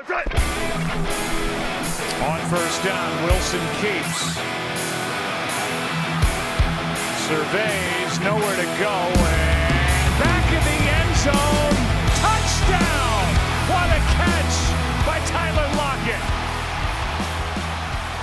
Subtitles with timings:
[0.00, 0.06] On
[2.48, 4.38] first down, Wilson keeps.
[7.28, 11.76] Surveys, nowhere to go, and back in the end zone.
[12.16, 13.28] Touchdown!
[13.68, 14.56] What a catch
[15.04, 16.22] by Tyler Lockett.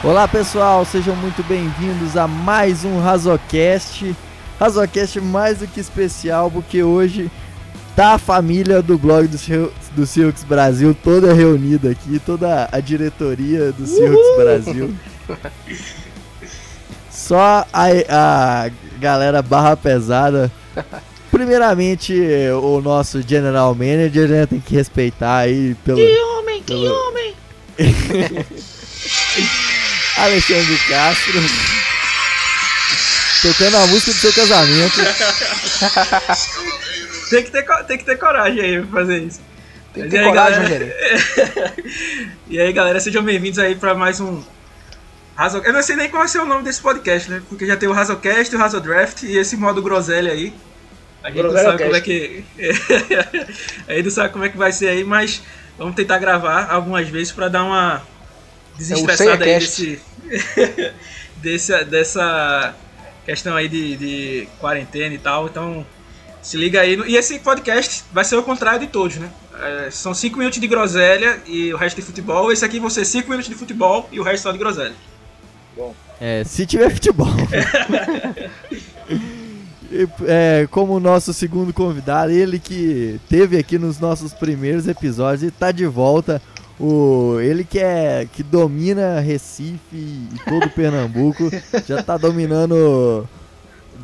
[0.03, 4.15] Olá pessoal, sejam muito bem-vindos a mais um Razocast.
[4.59, 7.29] Razocast mais do que especial, porque hoje
[7.97, 12.79] tá a família do blog do, Sil- do Silks Brasil toda reunida aqui, toda a
[12.79, 14.95] diretoria do Silks Brasil.
[17.11, 18.69] Só a, a
[18.99, 20.51] galera barra pesada.
[21.31, 22.13] Primeiramente,
[22.61, 24.45] o nosso general manager, né?
[24.45, 25.97] Tem que respeitar aí pelo.
[25.97, 27.33] Que homem, que homem!
[30.17, 31.41] Alexandre Castro.
[33.41, 34.99] Tocando a música do seu casamento.
[37.29, 39.41] Tem que ter, tem que ter coragem aí pra fazer isso.
[39.93, 40.95] Tem que ter aí, coragem, galera?
[42.47, 44.41] e aí, galera, sejam bem-vindos aí pra mais um
[45.35, 45.61] Razo...
[45.63, 47.43] Eu não sei nem qual vai ser o nome desse podcast, né?
[47.47, 50.53] Porque já tem o Razocast, o Razodraft e esse modo groselha aí.
[51.21, 52.45] A gente não Groselha sabe como é que.
[53.87, 55.43] aí não sabe como é que vai ser aí, mas
[55.77, 58.01] vamos tentar gravar algumas vezes pra dar uma
[58.77, 60.01] desestressada aí Cast.
[60.23, 60.93] desse,
[61.37, 62.73] desse, dessa
[63.25, 65.45] questão aí de, de quarentena e tal.
[65.47, 65.85] Então,
[66.47, 66.97] se liga aí.
[67.07, 69.29] E esse podcast vai ser o contrário de todos, né?
[69.59, 72.53] É, são 5 minutos de groselha e o resto de futebol.
[72.53, 74.93] Esse aqui vão ser 5 minutos de futebol e o resto só de groselha.
[76.21, 77.27] É, se tiver futebol.
[80.27, 85.49] É, como o nosso segundo convidado, ele que teve aqui nos nossos primeiros episódios e
[85.49, 86.41] tá de volta.
[86.77, 91.49] O, ele que é que domina Recife e todo Pernambuco,
[91.87, 93.25] já tá dominando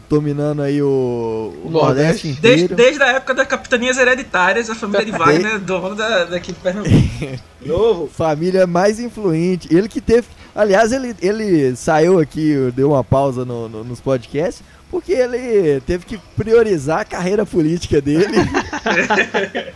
[0.10, 2.42] dominando aí o, o Nordeste Nordeste.
[2.42, 2.76] Desde, inteiro.
[2.76, 6.94] desde a época das capitanias hereditárias, a família de Wagner, dono da, daqui de Pernambuco.
[7.66, 8.08] Novo.
[8.08, 9.74] família mais influente.
[9.74, 10.28] Ele que teve.
[10.56, 16.06] Aliás, ele, ele saiu aqui, deu uma pausa no- no- nos podcasts, porque ele teve
[16.06, 18.36] que priorizar a carreira política dele.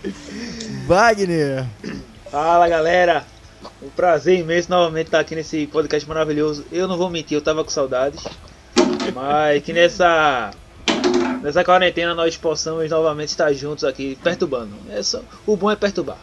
[0.87, 1.65] Wagner,
[2.31, 3.25] Fala galera,
[3.81, 6.65] um prazer imenso novamente estar aqui nesse podcast maravilhoso.
[6.71, 8.23] Eu não vou mentir, eu tava com saudades,
[9.13, 10.51] mas que nessa
[11.41, 14.71] nessa quarentena nós possamos novamente estar juntos aqui perturbando.
[14.89, 16.17] É só, o bom é perturbar.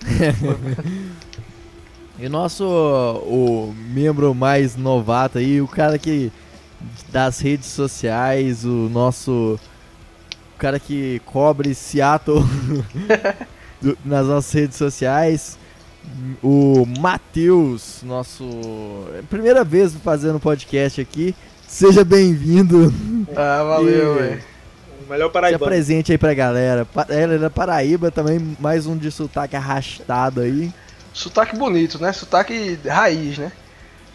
[2.18, 6.32] e nosso o membro mais novato aí, o cara que
[7.10, 9.58] das redes sociais, o nosso
[10.54, 12.44] o cara que cobre Seattle
[14.04, 15.58] nas nossas redes sociais,
[16.42, 18.44] o Matheus, nosso
[19.18, 21.34] é primeira vez fazendo podcast aqui.
[21.66, 22.92] Seja bem-vindo.
[23.36, 24.42] Ah, valeu, E- velho.
[25.06, 25.64] O melhor Se paraibano.
[25.64, 26.84] apresente aí pra galera.
[26.84, 30.72] Pa- Ela é da Paraíba também, mais um de sotaque arrastado aí.
[31.12, 32.12] Sotaque bonito, né?
[32.12, 33.50] Sotaque raiz, né?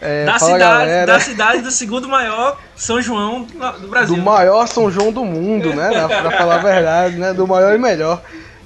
[0.00, 1.06] É, da, fala, cidade, galera.
[1.06, 4.14] da cidade do segundo maior São João do do Brasil.
[4.16, 5.90] Do maior São João do mundo, né?
[5.90, 7.32] Na- Pra falar a verdade, né?
[7.32, 8.22] Do maior e melhor.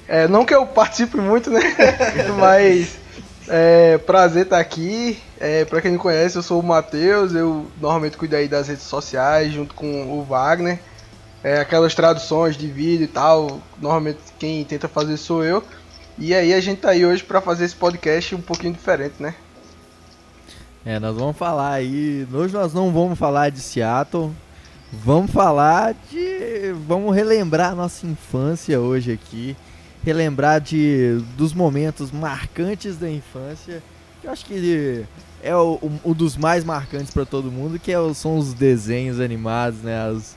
[0.07, 1.61] É, não que eu participe muito, né?
[2.37, 2.97] Mas
[3.51, 5.19] é prazer estar aqui.
[5.39, 7.35] É, pra quem não conhece, eu sou o Matheus.
[7.35, 10.79] Eu normalmente cuido aí das redes sociais junto com o Wagner.
[11.43, 13.59] É, aquelas traduções de vídeo e tal.
[13.79, 15.61] Normalmente quem tenta fazer sou eu.
[16.17, 19.35] E aí a gente tá aí hoje pra fazer esse podcast um pouquinho diferente, né?
[20.85, 22.25] É, nós vamos falar aí.
[22.31, 24.31] Hoje nós não vamos falar de Seattle.
[24.93, 26.73] Vamos falar de.
[26.87, 29.57] Vamos relembrar a nossa infância hoje aqui.
[30.03, 33.81] Relembrar de dos momentos marcantes da infância.
[34.19, 35.05] que Eu acho que
[35.43, 39.81] é o, um dos mais marcantes pra todo mundo, que é são os desenhos animados,
[39.81, 40.07] né?
[40.09, 40.35] As-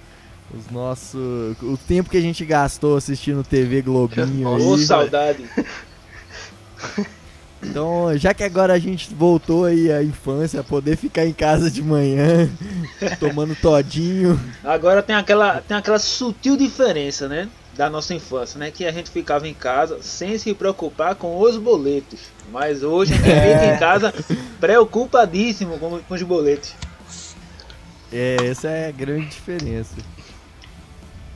[0.55, 1.57] os nossos.
[1.63, 4.85] O tempo que a gente gastou assistindo TV Globinho Ô aí.
[4.85, 5.45] saudade.
[7.63, 11.83] Então, já que agora a gente voltou aí à infância, poder ficar em casa de
[11.83, 12.47] manhã,
[13.19, 14.39] tomando todinho.
[14.63, 17.49] Agora tem aquela, tem aquela sutil diferença, né?
[17.77, 18.71] Da nossa infância, né?
[18.71, 22.21] Que a gente ficava em casa sem se preocupar com os boletos.
[22.53, 24.15] Mas hoje a gente fica em casa
[24.61, 26.73] preocupadíssimo com, com os boletos.
[28.13, 29.95] É, essa é a grande diferença.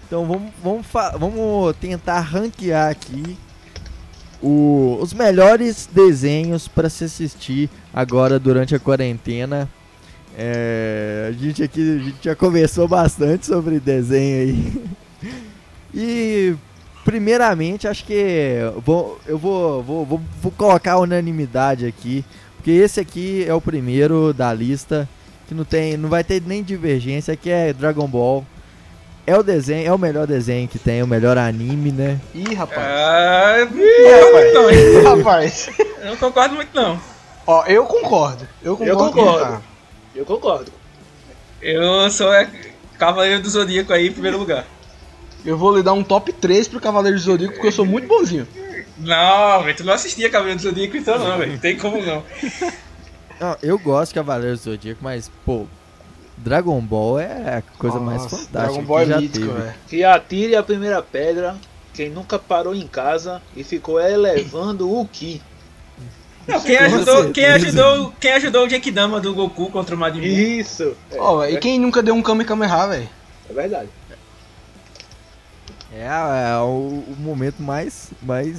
[0.06, 0.86] Então vamos, vamos,
[1.18, 3.36] vamos tentar ranquear aqui
[4.40, 9.68] o- os melhores desenhos para se assistir agora durante a quarentena.
[10.36, 14.84] É, a gente aqui a gente já conversou bastante sobre desenho aí.
[15.94, 16.54] E
[17.04, 22.24] primeiramente acho que vou, eu vou, vou, vou, vou colocar a unanimidade aqui,
[22.56, 25.08] porque esse aqui é o primeiro da lista
[25.46, 28.44] que não tem, não vai ter nem divergência, que é Dragon Ball.
[29.26, 32.20] é o desenho, é o melhor desenho que tem, o melhor anime, né?
[32.34, 32.78] Ih, rapaz.
[32.86, 35.02] Ah, Ih, concordo muito não, hein?
[35.18, 35.70] rapaz.
[36.00, 37.00] Eu não concordo muito não.
[37.46, 38.46] Ó, eu concordo.
[38.62, 39.02] Eu concordo.
[39.02, 39.62] Eu concordo.
[40.14, 40.72] Eu concordo.
[41.62, 42.46] Eu sou é,
[42.98, 44.66] Cavaleiro do Zodíaco aí em primeiro lugar.
[45.44, 48.06] Eu vou lhe dar um top 3 pro Cavaleiro do Zodíaco porque eu sou muito
[48.08, 48.46] bonzinho.
[48.98, 51.58] Não, velho, tu não assistia Cavaleiro do Zodíaco então não, velho.
[51.58, 52.22] Tem como não.
[53.40, 55.64] Não, eu gosto de Cavaleiros do Zodíaco, mas, pô,
[56.36, 59.60] Dragon Ball é a coisa mais Nossa, fantástica Dragon Ball é que já mítico, teve.
[59.60, 59.74] velho.
[59.86, 61.56] Que atire a primeira pedra
[61.94, 65.40] quem nunca parou em casa e ficou elevando o Ki.
[66.46, 70.28] Não, quem ajudou, quem ajudou, quem ajudou o Genkidama do Goku contra o Majin Buu?
[70.28, 70.96] Isso!
[71.10, 73.08] É, Ó, e quem nunca deu um Kamehameha, velho?
[73.50, 73.88] é verdade.
[75.92, 78.58] É, é o, o momento mais, mais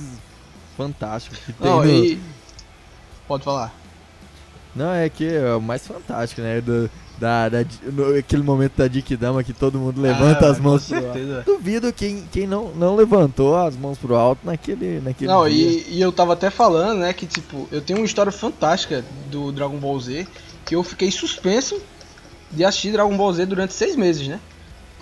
[0.75, 1.89] fantástico que tem Não, no...
[2.05, 2.19] e.
[3.27, 3.73] Pode falar.
[4.75, 6.61] Não, é que é o mais fantástico, né?
[6.61, 6.89] Do,
[7.19, 10.97] da, da, no- aquele momento da Dikidama que todo mundo levanta Ah, as mãos pro
[10.97, 11.43] alto.
[11.45, 15.67] Duvido quem, quem não, não levantou as mãos pro alto naquele, naquele Não, dia.
[15.69, 19.51] e, e eu tava até falando, né, que tipo, eu tenho uma história fantástica do
[19.51, 20.25] Dragon Ball Z,
[20.65, 21.79] que eu fiquei suspenso
[22.51, 24.39] de assistir Dragon Ball Z durante seis meses, né?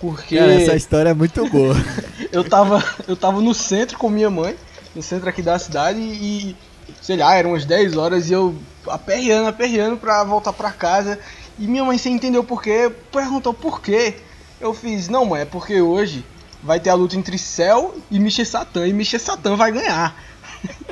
[0.00, 1.74] Porque Cara, essa história é muito boa.
[2.32, 4.56] eu tava, eu tava no centro com minha mãe,
[4.94, 6.56] no centro aqui da cidade, e,
[7.00, 8.54] sei lá, eram umas 10 horas e eu
[8.86, 11.18] aperreando, aperreando pra voltar pra casa.
[11.58, 14.14] E minha mãe, sem entender o porquê, perguntou por quê.
[14.60, 16.24] Eu fiz, não mãe, é porque hoje
[16.62, 20.16] vai ter a luta entre Cell e Michel Satan, e Michel Satan vai ganhar.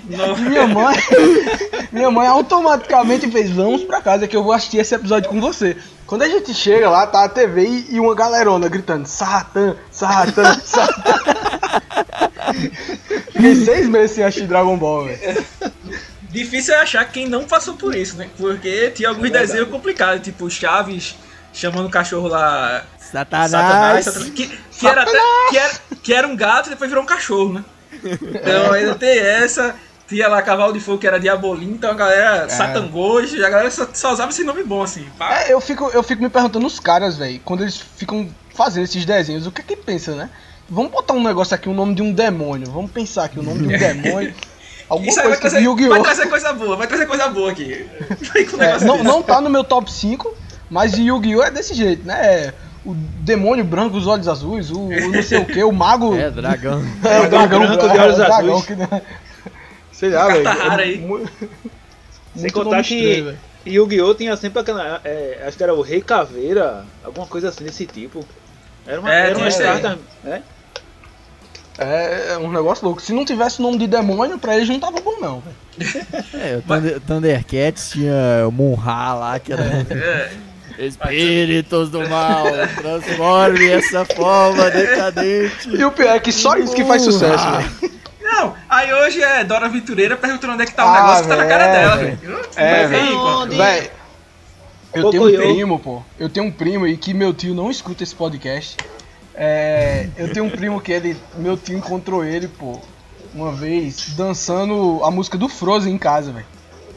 [0.09, 0.97] E minha mãe,
[1.91, 5.77] minha mãe automaticamente fez, vamos pra casa que eu vou assistir esse episódio com você.
[6.07, 10.55] Quando a gente chega lá, tá a TV e, e uma galerona gritando, Satan, Satan,
[10.63, 11.21] Satan.
[13.33, 15.45] Fiquei seis meses sem assistir Dragon Ball, velho.
[16.31, 18.29] Difícil é achar quem não passou por isso, né?
[18.37, 19.47] Porque tinha alguns verdade.
[19.47, 21.17] desenhos complicados, tipo Chaves
[21.53, 22.85] chamando o cachorro lá.
[22.99, 23.51] Satanás.
[23.51, 25.19] Satanás, Satanás, que, que era até,
[25.51, 27.65] que, era, que era um gato e depois virou um cachorro, né?
[28.03, 29.75] Então ainda tem essa.
[30.09, 32.49] Tinha lá Cavalo de Fogo que era Diabolim, então a galera.
[32.49, 35.05] Satangojo, a galera só, só usava esse nome bom assim.
[35.19, 35.41] pá.
[35.41, 39.05] É, eu fico, eu fico me perguntando os caras, velho, quando eles ficam fazendo esses
[39.05, 40.31] desenhos, o que é que pensa, né?
[40.69, 42.71] Vamos botar um negócio aqui, o nome de um demônio.
[42.71, 44.33] Vamos pensar aqui, o nome de um demônio.
[44.89, 47.51] Alguma Isso aí vai coisa trazer, que vai trazer coisa boa, vai trazer coisa boa
[47.51, 47.87] aqui.
[48.55, 49.05] Um É, não, desse.
[49.05, 50.33] não tá no meu top 5,
[50.71, 51.43] mas Yu-Gi-Oh!
[51.43, 52.15] é desse jeito, né?
[52.25, 52.55] É
[52.87, 56.15] O demônio branco, os olhos azuis, o, o não sei o que, o mago.
[56.17, 56.81] É, dragão.
[57.03, 58.65] É, o Dragão dragão branco de olhos é, azuis.
[58.67, 59.03] que não-
[59.93, 60.45] Sei lá, velho.
[60.45, 61.27] Carta rara é aí.
[62.37, 63.35] Sem contar que.
[63.67, 64.15] Yu-Gi-Oh!
[64.15, 65.01] tinha sempre aquela.
[65.05, 68.25] é, acho que era o Rei Caveira, alguma coisa assim desse tipo.
[68.87, 69.53] Era uma, É, era aí.
[69.59, 69.99] cartas.
[70.23, 70.43] né?
[71.79, 73.03] É, é um negócio louco.
[73.03, 75.57] Se não tivesse o nome de demônio, pra eles não tava bom, não, velho.
[76.35, 79.65] É, o Thunder, Thundercats tinha o Munra lá, que era.
[80.79, 80.87] É.
[80.87, 82.45] Espíritos do mal,
[82.77, 85.69] transforme essa forma decadente.
[85.71, 87.97] E o pior é que só isso que faz sucesso, velho.
[88.23, 91.29] Não, aí hoje é Dora Aventureira perguntando onde é que tá o Ah, negócio que
[91.31, 91.77] tá na cara velho.
[91.79, 92.49] dela, velho.
[92.57, 93.91] É, velho.
[94.95, 96.03] eu tenho um primo, pô.
[96.19, 98.77] Eu tenho um primo e que meu tio não escuta esse podcast.
[99.35, 101.17] É, eu tenho um primo que ele.
[101.37, 102.81] Meu tio encontrou ele, pô,
[103.35, 106.47] uma vez, dançando a música do Frozen em casa, velho.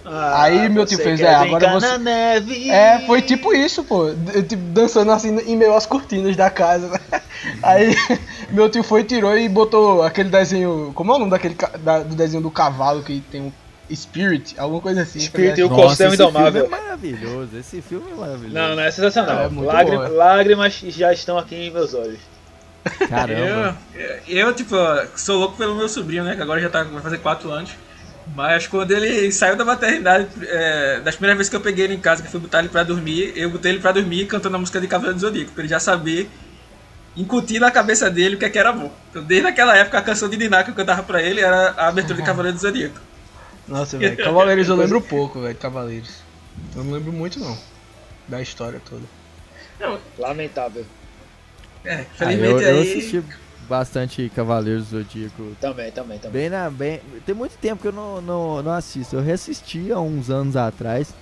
[0.06, 2.69] Ah, Aí meu tio fez, é, agora você- na neve.
[2.69, 4.10] É, foi tipo isso, pô.
[4.12, 7.00] D- Tipo, dançando assim em meio às cortinas da casa.
[7.62, 7.94] Aí
[8.51, 10.92] meu tio foi, tirou e botou aquele desenho.
[10.96, 13.51] Como é o nome daquele da- do desenho do cavalo que tem um
[13.94, 14.56] Spirit?
[14.60, 15.19] Alguma coisa assim.
[15.19, 15.69] Spirit tá e o
[16.13, 16.62] esse Indomável.
[16.62, 18.54] filme é maravilhoso, esse filme é maravilhoso.
[18.54, 19.40] Não, não é sensacional.
[19.45, 19.47] É
[20.06, 20.09] é.
[20.09, 22.19] Lágrimas já estão aqui em meus olhos.
[23.09, 23.78] Caramba.
[23.94, 24.76] Eu, eu, tipo,
[25.16, 26.35] sou louco pelo meu sobrinho, né?
[26.35, 27.71] Que agora já tá, vai fazer 4 anos.
[28.36, 32.00] Mas quando ele saiu da maternidade, é, das primeiras vezes que eu peguei ele em
[32.00, 34.59] casa, que eu fui botar ele pra dormir, eu botei ele pra dormir cantando a
[34.59, 36.30] música de Cavaleiro do Zodíaco, pra ele já saber,
[37.18, 38.94] incutir na cabeça dele o que, é que era bom.
[39.09, 41.88] Então, desde aquela época, a canção de Diná que eu cantava pra ele era a
[41.88, 43.00] abertura de Cavaleiro do Zodíaco.
[43.68, 44.18] Nossa, velho.
[44.18, 45.56] Cavaleiros eu lembro pouco, velho.
[45.56, 46.21] Cavaleiros.
[46.76, 47.57] Eu não lembro muito, não.
[48.28, 49.04] Da história toda.
[50.18, 50.86] Lamentável.
[51.86, 52.81] É, Ah, felizmente eu, eu aí.
[52.81, 53.24] assisti
[53.69, 55.56] bastante Cavaleiros do Zodíaco.
[55.61, 56.42] Também, também, também.
[56.42, 59.16] Bem na, bem, tem muito tempo que eu não, não, não assisto.
[59.16, 61.14] Eu reassisti há uns anos atrás.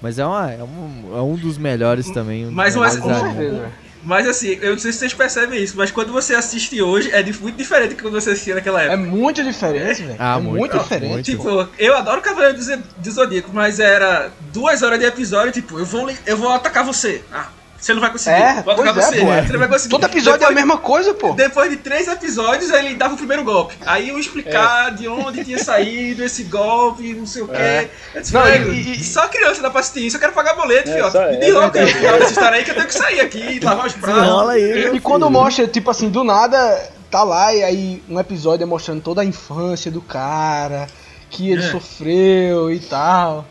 [0.00, 2.46] Mas é, uma, é, um, é um dos melhores também.
[2.46, 3.72] Um Mas um- velho.
[4.04, 7.20] Mas assim, eu não sei se vocês percebem isso, mas quando você assiste hoje é
[7.24, 9.02] muito diferente do que quando você assistia naquela É época.
[9.10, 10.16] muito diferente, velho.
[10.20, 11.10] Ah, é muito, muito, diferente.
[11.10, 11.24] muito.
[11.24, 12.56] Tipo, eu adoro Cavaleiro
[12.96, 17.24] do Zodíaco, mas era duas horas de episódio, tipo, eu vou, eu vou atacar você.
[17.32, 17.48] Ah,
[17.80, 18.34] Você não vai conseguir.
[18.36, 19.20] É, Vou pois é, você.
[19.20, 19.26] pô.
[19.26, 19.90] Você não vai conseguir.
[19.90, 21.32] Todo episódio é a Depois- mesma coisa, pô.
[21.34, 23.76] Depois de três episódios, ele dava o primeiro golpe.
[23.86, 27.54] Aí eu explicar de onde tinha saído esse golpe, não sei o quê.
[27.56, 27.88] É.
[28.14, 30.54] Eu disse, Não, "Nego, e- e- só criança dá pra assistir isso, eu quero pagar
[30.56, 31.10] boleto, É, filho.
[31.10, 32.22] só- Me é que verdade.
[32.22, 34.48] essa história aí que eu tenho que sair aqui, lavar os pratos.
[34.48, 38.66] Aí, E quando mostra, tipo assim, do nada, tá lá e aí um episódio é
[38.66, 40.88] mostrando toda a infância do cara,
[41.30, 41.70] que ele É.
[41.70, 43.46] sofreu e tal.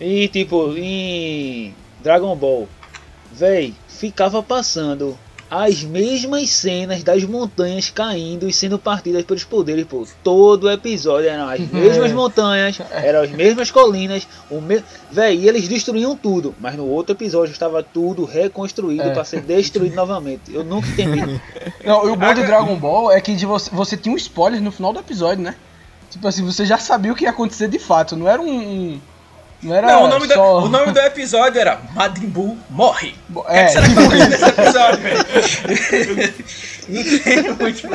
[0.00, 1.72] E tipo, em
[2.02, 2.68] Dragon Ball,
[3.36, 5.16] véi, ficava passando
[5.48, 10.04] as mesmas cenas das montanhas caindo e sendo partidas pelos poderes, pô.
[10.24, 14.82] Todo episódio eram as mesmas montanhas, eram as mesmas colinas, o me...
[15.10, 16.52] véi, e eles destruíam tudo.
[16.58, 19.10] Mas no outro episódio estava tudo reconstruído É.
[19.10, 20.52] pra ser destruído novamente.
[20.52, 21.40] Eu nunca entendi.
[21.84, 24.60] Não, e o bom de Dragon Ball é que de você, você tinha um spoiler
[24.60, 25.54] no final do episódio, né?
[26.10, 28.98] Tipo assim, você já sabia o que ia acontecer de fato, não era um.
[29.66, 30.58] Não era Não, o nome, do, só.
[30.64, 33.14] o nome do episódio era Majin Buu morre.
[33.34, 36.34] O que é É, que será que nesse episódio, velho?
[36.88, 37.88] Não tem muito.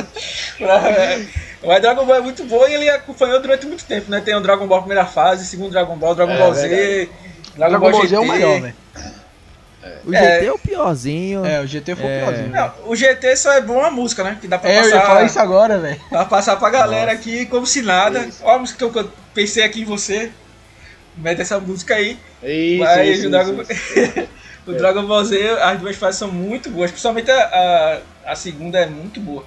[0.58, 1.18] pra-
[1.64, 4.20] Mas Dragon Ball é muito bom e ele acompanhou durante muito tempo, né?
[4.20, 7.10] Tem o Dragon Ball primeira fase, segundo Dragon Ball, Dragon É, Ball Z, verdade.
[7.56, 8.14] Dragon, Dragon Ball Z GT.
[8.14, 8.74] é o maior, velho.
[10.04, 10.18] O É.
[10.34, 11.44] GT é o piorzinho.
[11.46, 12.20] É, o GT foi o É.
[12.22, 12.50] piorzinho.
[12.50, 14.36] Não, o GT só é bom a música, né?
[14.40, 16.00] Que dá pra É, eu ia passar, falar isso agora, velho.
[16.08, 18.28] pra passar pra galera aqui como se nada.
[18.42, 20.30] Olha a música que eu pensei aqui em você.
[21.16, 22.16] Mete essa música aí.
[22.42, 24.28] Isso, Mas isso, o Dragon, isso, isso.
[24.66, 26.90] o Dragon Ball Z, as duas fases são muito boas.
[26.90, 29.44] Principalmente a, a, a segunda é muito boa.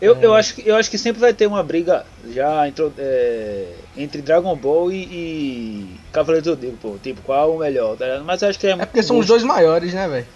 [0.00, 3.72] Eu, eu, acho que, eu acho que sempre vai ter uma briga já intro- é,
[3.96, 6.96] entre Dragon Ball e, e Cavaleiro do Zodíaco, pô.
[7.02, 8.24] Tipo, qual o melhor, tá ligado?
[8.24, 10.26] Mas eu acho que é, É porque são os dois maiores, né, velho?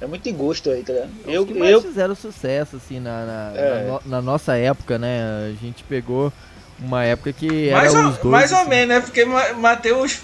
[0.00, 1.10] É muito em gosto aí, tá ligado?
[1.26, 3.70] Eu, Eu, os que mais eu, fizeram sucesso, assim, na, na, É.
[3.84, 5.50] na no- na nossa época, né?
[5.50, 6.32] A gente pegou
[6.78, 8.24] uma época que era Mais, os ou, dois.
[8.24, 8.68] mais ou assim.
[8.68, 9.00] menos, né?
[9.00, 10.20] Porque Ma- Matheus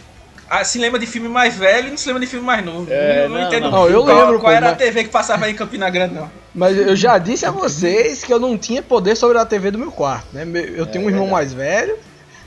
[0.48, 2.86] ah, se lembra de filme mais velho e não se lembra de filme mais novo.
[2.90, 3.88] É, não, não não, entendo não.
[3.88, 6.14] Eu qual, lembro, qual pô, era a mas- TV que passava aí em Campina Grande,
[6.14, 6.30] não.
[6.54, 9.78] Mas eu já disse a vocês que eu não tinha poder sobre a TV do
[9.78, 10.42] meu quarto, né?
[10.74, 11.30] Eu tenho um irmão verdade.
[11.30, 11.96] mais velho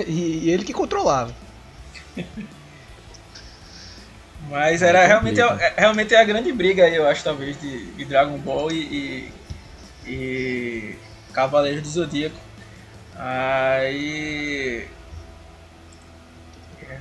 [0.06, 1.34] e, e ele que controlava.
[4.50, 7.86] Mas era Ah, realmente, é, realmente é a grande briga aí, eu acho, talvez, de,
[7.94, 9.32] de Dragon Ball e,
[10.06, 10.96] e, e
[11.32, 12.36] Cavaleiros do Zodíaco.
[13.16, 14.88] Aí.
[16.82, 16.98] É.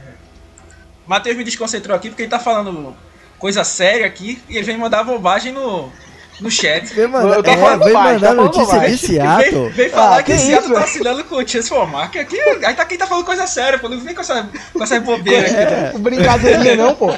[1.07, 2.97] Matheus me desconcentrou aqui porque ele tá falando
[3.39, 5.93] coisa séria aqui e ele vem mandar bobagem no,
[6.41, 6.93] no chat.
[6.95, 8.91] Vem mandar, Eu tô é, falando vem bobagem, mandar tá notícia bobagem.
[8.97, 9.63] de Seattle.
[9.65, 12.19] Vem, vem falar Ah, que, que esse Seattle isso, tá assinando com o Transformar, que
[12.19, 13.89] aqui aí tá quem tá falando coisa séria, pô.
[13.89, 15.55] Não vem com essa, com essa bobeira aqui.
[15.57, 15.93] É.
[15.99, 17.11] Brincadeirinha não, pô.
[17.11, 17.17] Ah,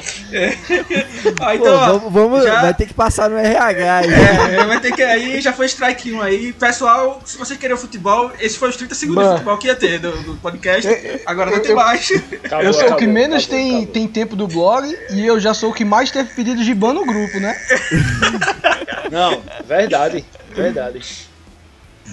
[1.47, 4.07] Pô, então, ó, vamos, vamos- já- vai ter que passar no RH aí.
[4.55, 6.53] É, vai ter que aí, já foi strike 1 aí.
[6.53, 9.75] Pessoal, se vocês querem o futebol, esse foi os 30 segundos de futebol que ia
[9.75, 10.87] ter do, do podcast.
[11.25, 12.11] Agora não tem eu- mais.
[12.43, 13.87] acabou, eu sou o que menos acabou, tem, acabou.
[13.93, 16.93] tem tempo do blog e eu já sou o que mais teve pedidos de ban
[16.93, 17.55] no grupo, né?
[19.11, 21.27] Não, verdade, verdade.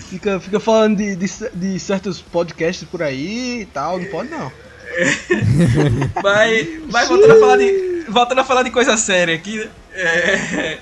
[0.08, 4.50] Fica, fica falando de, de, de certos podcasts por aí e tal, não pode não.
[6.22, 9.70] Mas, mas voltando, a falar de, voltando a falar de coisa séria aqui, né?
[9.94, 10.78] É,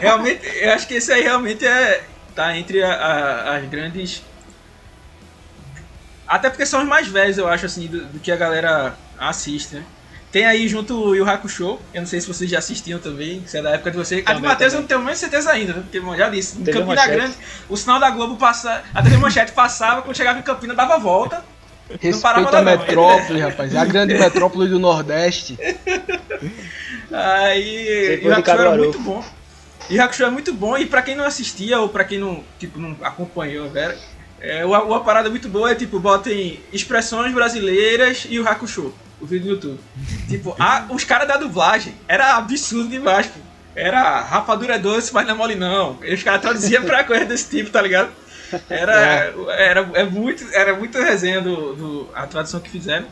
[0.00, 2.02] realmente, eu acho que esse aí realmente é.
[2.34, 4.22] tá entre a- a- as grandes.
[6.26, 9.74] Até porque são os mais velhos, eu acho, assim, do, do que a galera assiste,
[9.74, 9.84] né?
[10.32, 13.58] Tem aí junto o Yu Hakusho, eu não sei se vocês já assistiam também, se
[13.58, 14.22] é da época de vocês.
[14.24, 15.80] A Também, Matheus eu não tenho a menor certeza ainda, né?
[15.82, 17.16] porque bom, já disse, em TV Campina Manchete.
[17.16, 17.34] Grande,
[17.68, 18.84] o sinal da Globo passa.
[18.94, 21.44] A TV Manchete passava, quando chegava em Campina dava a volta.
[21.88, 22.64] parava Respeita a lá, não.
[22.78, 23.74] metrópole, rapaz.
[23.74, 25.58] É a grande metrópole do Nordeste.
[27.12, 28.82] Aí, Sempre Yu Hakusho era Caruaru.
[28.84, 29.24] muito bom.
[29.90, 32.78] Yu Hakusho é muito bom e pra quem não assistia ou pra quem não, tipo,
[32.78, 33.98] não acompanhou, velho,
[34.40, 39.26] é, uma, uma parada muito boa é tipo, botem expressões brasileiras e o Hakusho, o
[39.26, 39.80] vídeo do YouTube.
[40.28, 43.38] tipo, a- os caras da dublagem era absurdo demais, pô.
[43.74, 45.96] Era rapadura é doce, mas não é mole não.
[46.02, 48.10] E os caras traduziam pra coisa desse tipo, tá ligado?
[48.68, 53.06] Era, era, é muito, era muito resenha do, do a tradução que fizeram.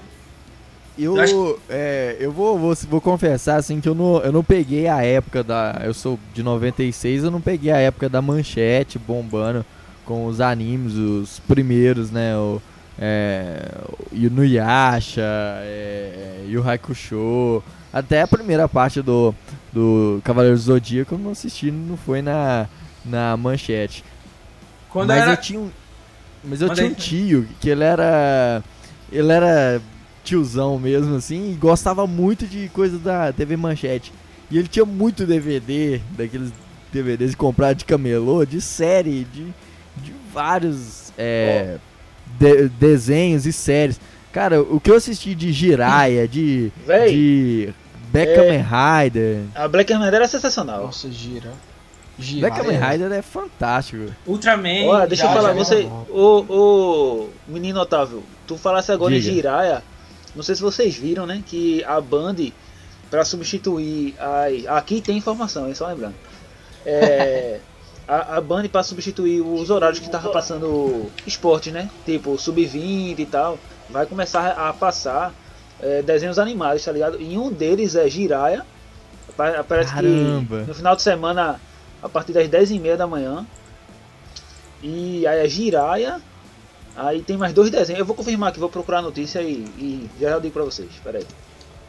[0.99, 5.01] Eu, é, eu vou, vou, vou confessar assim que eu não, eu não peguei a
[5.01, 5.81] época da.
[5.85, 9.65] Eu sou de 96, eu não peguei a época da manchete bombando
[10.05, 12.37] com os animes, os primeiros, né?
[12.37, 12.61] O,
[12.99, 13.71] é,
[14.13, 17.63] o Inuyasha, é, Yu Hakusho.
[17.93, 19.35] Até a primeira parte do,
[19.73, 22.67] do Cavaleiro do Zodíaco eu não assisti, não foi na,
[23.05, 24.05] na manchete.
[24.91, 25.33] Quando mas era.
[25.33, 25.71] eu tinha um,
[26.45, 28.63] mas eu tinha um tio que ele era
[29.11, 29.81] ele era
[30.23, 34.13] tiozão mesmo assim e gostava muito de coisa da TV Manchete.
[34.51, 36.53] E ele tinha muito DVD, daqueles
[36.93, 39.45] DVDs comprados de camelô, de série, de,
[39.97, 41.79] de vários é,
[42.39, 44.01] de- desenhos e séries.
[44.33, 47.11] Cara, o que eu assisti de Jiraya, de, Véi.
[47.13, 47.75] de
[48.13, 48.35] Black É.
[48.37, 48.63] Kamen
[49.05, 49.41] Rider.
[49.55, 50.83] A Black Kamen Rider é sensacional.
[50.85, 51.53] Nossa, gira.
[52.19, 52.49] Gira.
[52.49, 54.13] Black Kamen Rider é fantástico.
[54.27, 54.87] Ultraman.
[54.87, 55.89] Olha, deixa eu já- falar, já- você.
[56.11, 59.33] Ô, ô, menino Otávio, tu falasse agora em Diga.
[59.35, 59.83] Jiraya.
[60.37, 61.43] Não sei se vocês viram, né?
[61.47, 62.37] Que a Band,
[63.11, 64.15] pra substituir.
[64.19, 66.15] A, aqui tem informação, é só lembrando.
[66.85, 67.59] É,
[68.09, 71.91] a, a Band, pra substituir os horários que tava passando esporte, né?
[72.07, 73.59] Tipo, sub-20 e tal,
[73.91, 75.33] vai começar a passar
[75.81, 77.21] é, desenhos animados, tá ligado?
[77.21, 78.65] E um deles é Jiraya.
[79.37, 80.63] Pa- Parece Caramba.
[80.63, 81.61] que no final de semana,
[82.03, 83.47] a partir das 10h30 da manhã.
[84.83, 86.21] E aí é Jiraya.
[86.97, 88.01] Aí tem mais dois desenhos.
[88.01, 90.89] Eu vou confirmar aqui, vou procurar a notícia e, e já já digo pra vocês.
[91.05, 91.27] Pera aí.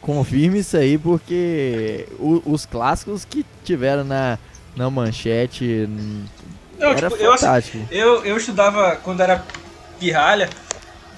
[0.00, 4.38] Confirme isso aí, porque o- os clássicos que tiveram na,
[4.76, 5.88] na manchete
[6.78, 7.86] Não, era tipo, eu, assim, fantástico.
[7.90, 9.44] eu, eu estudava quando era
[9.98, 10.48] pirralha,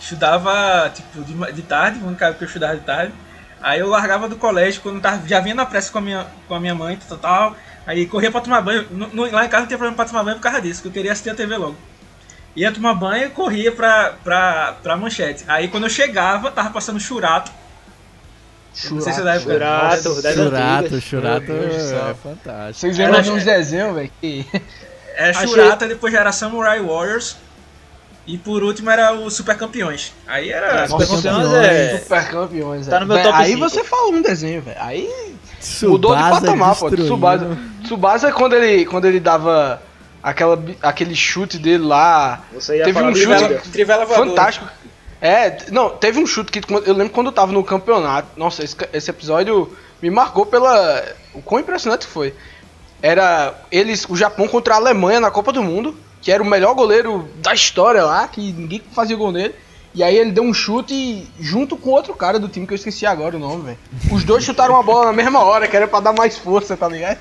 [0.01, 3.13] estudava tipo de, de tarde, no caso que eu estudava de tarde.
[3.61, 6.55] Aí eu largava do colégio quando tava, já vinha na pressa com a minha, com
[6.55, 7.57] a minha mãe, tal, tal.
[7.87, 8.87] Aí corria pra tomar banho.
[8.91, 10.89] No- no- lá em casa não tinha problema pra tomar banho por causa disso, que
[10.89, 11.77] eu queria assistir a TV logo.
[12.57, 15.45] Ia tomar banho e corria pra, pra, pra manchete.
[15.47, 17.53] Aí quando eu chegava, tava passando churato.
[18.91, 19.53] Não sei se é da época.
[19.53, 21.01] Churato, Churato.
[21.01, 22.75] Churato é fantástico.
[22.81, 24.11] Vocês lembram Era- de uns desenhos, velho?
[24.21, 24.47] que-
[25.15, 27.37] Era Achei- Churata, depois já era Samurai Warriors.
[28.25, 30.13] E por último era o Super Campeões.
[30.29, 30.87] Aí era.
[30.87, 31.99] Super Campeões é.
[31.99, 33.29] Super campeões, Tá no meu velho.
[33.29, 33.69] top Aí cinco.
[33.69, 34.77] você falou um desenho, velho.
[34.81, 35.09] Aí
[35.83, 36.91] mudou de Tsubasa patamar, pô.
[36.91, 37.59] Tsubasa.
[37.83, 39.83] Tsubasa é quando ele, quando ele dava
[40.23, 42.43] aquela, aquele chute dele lá.
[42.55, 43.71] Você ia Teve falar um chute.
[43.71, 44.29] Trivela voadora.
[44.31, 44.67] Fantástico.
[45.25, 48.27] É, não, teve um chute que eu lembro quando eu tava no campeonato.
[48.37, 51.01] Nossa, esse, esse episódio me marcou pela.
[51.33, 52.35] O quão impressionante foi.
[53.01, 56.75] Era eles, o Japão contra a Alemanha na Copa do Mundo, que era o melhor
[56.75, 59.55] goleiro da história lá, que ninguém fazia gol nele.
[59.95, 63.07] E aí ele deu um chute junto com outro cara do time que eu esqueci
[63.07, 63.79] agora o nome, velho.
[64.11, 66.89] Os dois chutaram a bola na mesma hora, que era pra dar mais força, tá
[66.89, 67.19] ligado?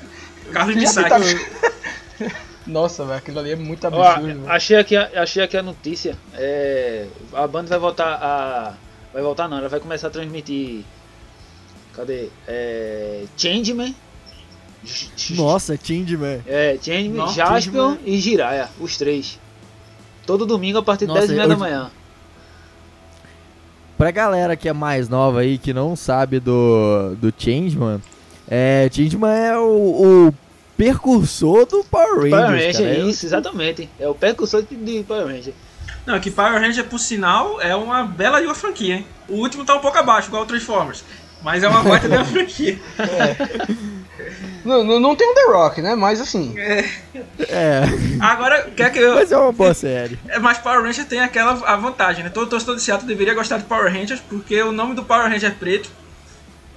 [0.52, 1.10] Carlos Misaki.
[1.10, 2.32] tá-
[2.68, 4.28] Nossa, velho, aquilo ali é muito Ó, absurdo.
[4.28, 4.50] velho.
[4.50, 6.16] achei aqui, a- achei aqui a notícia.
[6.34, 8.74] É, a banda vai voltar a.
[9.14, 10.84] Vai voltar não, ela vai começar a transmitir.
[11.96, 12.30] Cadê?
[12.48, 13.94] É, Changeman.
[15.32, 16.42] Nossa, Tindman.
[16.48, 18.00] É, Changeman, Nossa, Jaspion Changeman.
[18.06, 19.40] e Jiraya, os três.
[20.26, 21.92] Todo domingo a partir de Nossa, 10h30 eu- da manhã.
[23.98, 28.02] Pra galera que é mais nova aí, que não sabe do, do Changeman,
[28.50, 30.34] é, Changeman é o, o
[30.86, 32.86] percursor do Power Rangers, Power Ranger, cara.
[32.96, 33.90] é isso, exatamente.
[34.00, 35.54] É o percussor de- de Power Ranger.
[36.06, 39.06] Não, que Power Ranger, por sinal, é uma bela de uma franquia, hein?
[39.30, 41.04] O último tá um pouco abaixo, igual o Transformers.
[41.44, 42.80] Mas é uma baita de uma franquia.
[44.64, 45.96] Não, não, não tem um The Rock, né?
[45.96, 46.54] Mas assim.
[46.58, 47.84] É,
[48.20, 49.16] Agora, quer que eu.
[49.16, 50.20] mas é uma boa série.
[50.28, 52.30] É, Mas Power Ranger tem aquela a vantagem, né?
[52.30, 55.56] Todo torcedor de Seattle deveria gostar de Power Rangers, porque o nome do Power Ranger
[55.56, 55.90] preto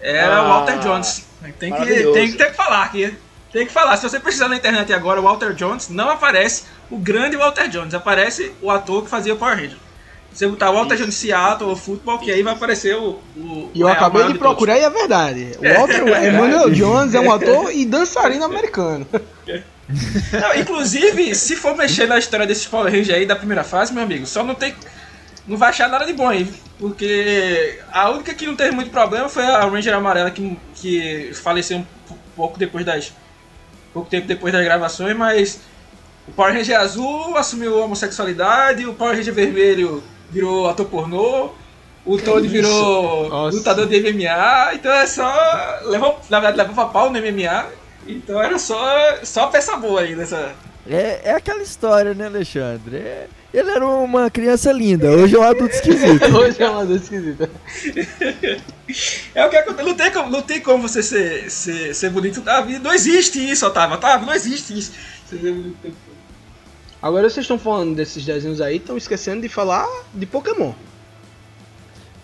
[0.01, 1.27] era Ah, Walter Jones.
[1.59, 3.15] Tem que, tem que ter que falar aqui.
[3.55, 3.97] Tem que falar.
[3.97, 8.51] Se você precisar na internet agora, Walter Jones, não aparece o grande Walter Jones, aparece
[8.61, 9.79] o ator que fazia o Power Ranger.
[10.33, 13.21] Se você botar Walter Jones Seattle ou futebol, que aí vai aparecer o.
[13.37, 14.41] o E eu o acabei de todos.
[14.41, 15.53] procurar e é verdade.
[15.63, 19.07] O Walter Emmanuel Jones é um ator e dançarino americano.
[20.33, 24.03] Não, inclusive, se for mexer na história desses Power Rangers aí da primeira fase, meu
[24.03, 24.75] amigo, só não tem.
[25.47, 26.53] Não vai achar nada de bom aí.
[26.77, 31.79] Porque a única que não teve muito problema foi a Ranger Amarela que, que faleceu
[31.79, 31.87] um
[32.35, 33.13] pouco depois das.
[33.95, 35.61] Pouco tempo depois das gravações, mas
[36.29, 41.51] o Power Ranger Azul assumiu a homossexualidade, o Power Ranger Vermelho virou ator pornô,
[42.05, 43.57] o Toad virou Nossa.
[43.57, 45.33] lutador de MMA, então é só.
[45.85, 47.67] Levou, na verdade, levou pra pau no MMA.
[48.07, 48.85] Então era só,
[49.23, 50.53] só peça boa aí nessa.
[50.87, 52.97] É, é aquela história, né, Alexandre?
[52.97, 56.25] É- ele era uma criança linda, hoje é um adulto esquisito.
[56.37, 57.49] Hoje é uma coisa esquisita.
[59.33, 59.89] É o que acontece.
[59.89, 62.81] Não tem como, não tem como você ser, ser, ser bonito na vida.
[62.81, 63.95] Não existe isso, Otávio.
[63.95, 64.93] Otávio, não existe isso.
[65.25, 65.97] Você ser bonito.
[67.01, 70.73] Agora vocês estão falando desses desenhos aí, estão esquecendo de falar de Pokémon.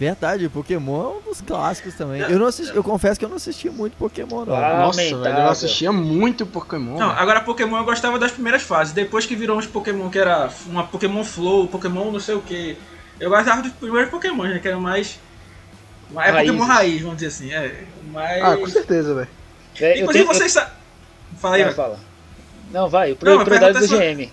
[0.00, 2.22] Verdade, Pokémon é um dos clássicos também.
[2.22, 4.56] Eu, não assisti, eu confesso que eu não assisti muito Pokémon, não.
[4.56, 6.98] Ah, Nossa, velho, eu assistia muito Pokémon.
[6.98, 8.94] Não, agora Pokémon eu gostava das primeiras fases.
[8.94, 12.78] Depois que virou uns Pokémon que era uma Pokémon Flow, Pokémon não sei o que.
[13.20, 14.58] Eu gostava dos primeiros Pokémon, né?
[14.58, 15.20] Que eram mais.
[16.10, 16.50] mais Raízes.
[16.50, 17.52] Pokémon raiz, vamos dizer assim.
[17.52, 17.84] É.
[18.10, 18.42] Mas.
[18.42, 19.28] Ah, com certeza, velho.
[19.78, 20.72] É, Inclusive tenho- vocês sabem.
[21.38, 21.76] Fala aí, velho.
[21.76, 22.00] Fala.
[22.70, 24.32] Não, vai, Não, pro, mas prioridade do GM.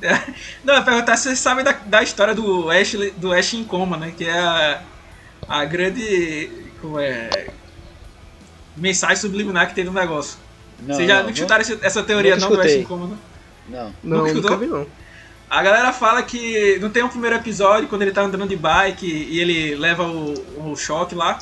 [0.64, 3.62] Não, eu ia perguntar se vocês sabem da, da história do Ash, do Ash em
[3.62, 4.10] coma, né?
[4.16, 4.80] Que é a,
[5.48, 6.50] a grande.
[6.80, 7.48] Como é.
[8.76, 10.38] Mensagem subliminar que teve no negócio.
[10.80, 12.80] Não, vocês já não, não chutaram esse- essa teoria não do Ash escutei.
[12.82, 13.18] em coma, não?
[13.68, 13.94] Não.
[14.02, 14.86] Não, Nunca vi não.
[15.48, 19.06] A galera fala que não tem um primeiro episódio quando ele tá andando de bike
[19.06, 21.38] e ele leva o, o choque lá,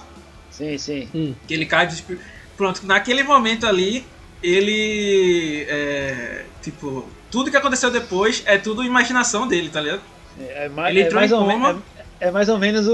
[0.50, 1.08] Sim, sim.
[1.14, 1.34] Hum.
[1.46, 1.86] que ele cai.
[1.86, 2.18] desesper-
[2.56, 4.04] pronto, naquele momento ali,
[4.42, 5.64] ele.
[5.68, 10.02] É, tipo, tudo que aconteceu depois é tudo imaginação dele, tá ligado?
[10.40, 11.82] É, é Ele é entrou mais em ou coma.
[12.20, 12.92] É, mais ou menos o,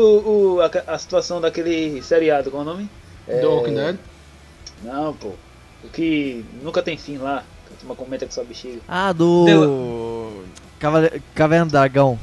[0.56, 2.90] o- a, a situação daquele seriado, qual é o nome?
[3.28, 3.96] É, The Walking Dead.
[4.82, 5.32] Não, pô.
[5.84, 7.42] O que nunca tem fim lá.
[7.66, 8.80] Que a turma comenta que só bexiga.
[8.86, 10.42] Ah, do.
[10.78, 11.22] Cavale...
[11.34, 12.18] Caverna do Dragão.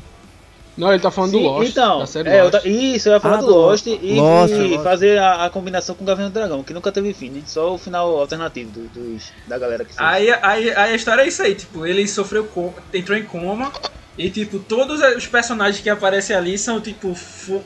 [0.76, 1.70] Não, ele tá falando do Sim, Lost.
[1.70, 2.52] então, da série é, eu Lost.
[2.64, 4.84] ta- isso, eu ia falar Ah, do do Lost e, Lost, e Lost.
[4.84, 7.44] fazer a, a combinação com o Gavião do Dragão, que nunca teve fim, né?
[7.46, 10.00] Só o final alternativo do- dos, da galera que fez.
[10.08, 13.72] Aí, aí, aí a história é isso aí, tipo, ele sofreu coma, entrou em coma
[14.18, 17.16] e tipo, todos os personagens que aparecem ali são tipo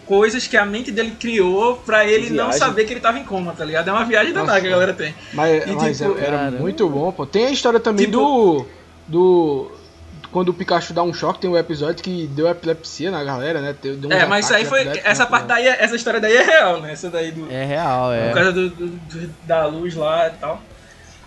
[0.06, 3.54] coisas que a mente dele criou pra ele não saber que ele tava em coma,
[3.58, 3.90] tá ligado?
[3.90, 4.62] É uma viagem danada Nossa.
[4.62, 5.14] que a galera tem.
[5.34, 7.26] Mas, E, mas tipo, era cara, muito bom, pô.
[7.26, 8.66] Tem a história também Tipo- do.
[9.08, 9.72] Do.
[10.32, 13.74] Quando o Pikachu dá um choque, tem um episódio que deu epilepsia na galera, né?
[13.82, 14.82] Deu, É, mas isso aí foi.
[15.04, 16.92] Essa muito parte daí, é- essa história daí é real, né?
[16.92, 17.50] Essa daí do.
[17.52, 18.28] É real, é.
[18.28, 20.62] Por causa do, do- do- da luz lá e tal.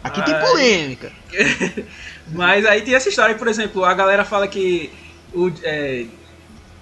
[0.04, 0.40] Aqui tem Ai.
[0.46, 1.12] polêmica.
[2.33, 4.90] Mas aí tem essa história, por exemplo, a galera fala que
[5.35, 6.07] o, é,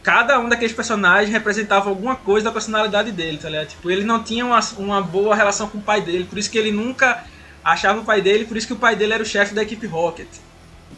[0.03, 3.69] cada um daqueles personagens representava alguma coisa da personalidade dele, tá ligado?
[3.69, 6.59] Tipo, ele não tinha uma, uma boa relação com o pai dele, por isso que
[6.59, 7.25] ele nunca
[7.65, 9.87] achava o pai dele, por isso que o pai dele era o chefe da equipe
[9.87, 10.29] Rocket.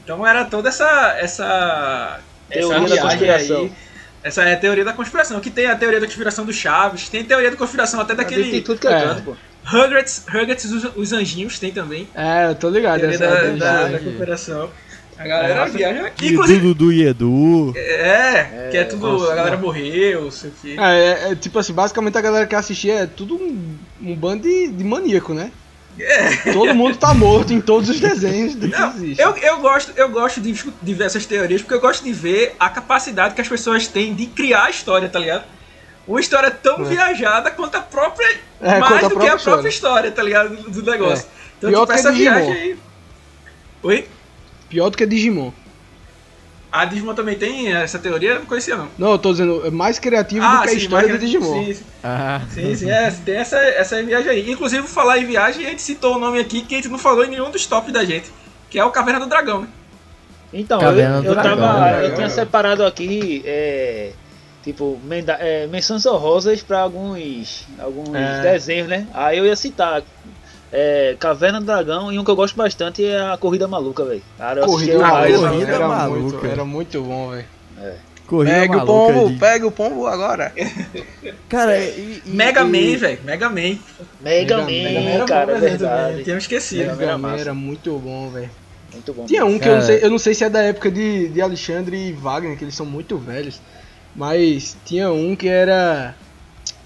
[0.05, 3.61] Então era toda essa essa Teoria essa da conspiração.
[3.63, 3.73] aí.
[4.23, 7.25] Essa é a teoria da conspiração, que tem a teoria da conspiração do Chaves, tem
[7.25, 9.03] teoria da conspiração até Tem daquele tudo que é, É.
[9.03, 9.37] canto, pô.
[9.73, 12.09] Os, os anjinhos tem também.
[12.15, 13.01] É, eu tô ligado.
[13.01, 14.05] Teoria Essa da, é da, da verdade.
[14.05, 14.71] conspiração.
[15.21, 15.69] A galera É.
[15.69, 16.25] viaja aqui.
[16.25, 17.73] E Inclusive, do Dudu e Edu.
[17.77, 19.07] é, que é tudo.
[19.07, 19.63] nossa, a galera não.
[19.63, 20.77] morreu, não sei o quê.
[20.79, 24.45] É, é, é, tipo assim, basicamente a galera que assistia é tudo um, um bando
[24.45, 25.53] de, de maníaco, né?
[26.55, 30.41] Todo mundo tá morto em todos os desenhos que Não, eu, eu gosto, eu gosto
[30.41, 33.87] de, de ver essas teorias porque eu gosto de ver a capacidade que as pessoas
[33.87, 35.45] têm de criar a história, tá ligado?
[36.09, 36.85] Uma história tão É.
[36.85, 38.27] viajada quanto a própria.
[38.63, 40.57] É, mais a do que a própria própria história, tá ligado?
[40.57, 41.27] Do, do negócio.
[41.27, 41.41] É.
[41.59, 42.33] Então, Pior tipo, que essa Digimon.
[42.37, 42.77] viagem aí.
[43.83, 44.09] Oi?
[44.71, 45.51] Pior do que Digimon.
[46.73, 48.31] A Digimon também tem essa teoria?
[48.31, 48.89] Eu não conhecia, não.
[48.97, 51.65] Não, eu tô dizendo, é mais criativo do que a história mas- do Digimon.
[51.65, 51.85] Sim, sim.
[52.05, 54.51] Ah, Sim, sim, é, tem essa, essa viagem aí.
[54.51, 57.25] Inclusive, falar em viagem, a gente citou o nome aqui que a gente não falou
[57.25, 58.31] em nenhum dos tops da gente,
[58.71, 59.69] que é o Caverna do Dragão, né?
[60.53, 61.81] Então, Caverna eu, eu Dragão, tava.
[61.81, 62.07] né?
[62.07, 63.43] Eu tinha separado aqui.
[63.45, 64.13] É,
[64.63, 67.67] tipo, menda, é, menções honrosas pra alguns.
[67.81, 68.43] alguns É.
[68.43, 69.09] desenhos, né?
[69.13, 70.03] Aí eu ia citar.
[70.73, 74.23] É, Caverna do Dragão e um que eu gosto bastante é a Corrida Maluca, velho.
[74.39, 76.21] Cara, eu Corrida, Corrida era, maluca.
[76.21, 77.47] Muito, era muito bom, velho.
[78.27, 80.53] corrida Pega o maluca pombo, de- pega o pombo agora.
[81.49, 83.19] Cara, e, e- Mega e- Man, velho.
[83.25, 83.55] Mega Man.
[83.57, 83.79] Mega
[84.21, 86.25] Mega Man, Man era cara, bom é verdade.
[86.25, 86.79] Tinha esquecido.
[86.83, 88.51] Mega Man era Mega Man era muito bom, velho.
[88.93, 89.25] Muito bom.
[89.27, 89.87] Tinha um que eu não, Cara.
[89.87, 92.75] sei, eu não sei se é da época de, de Alexandre e Wagner, que eles
[92.77, 93.61] são muito velhos.
[94.15, 96.15] Mas tinha um que era.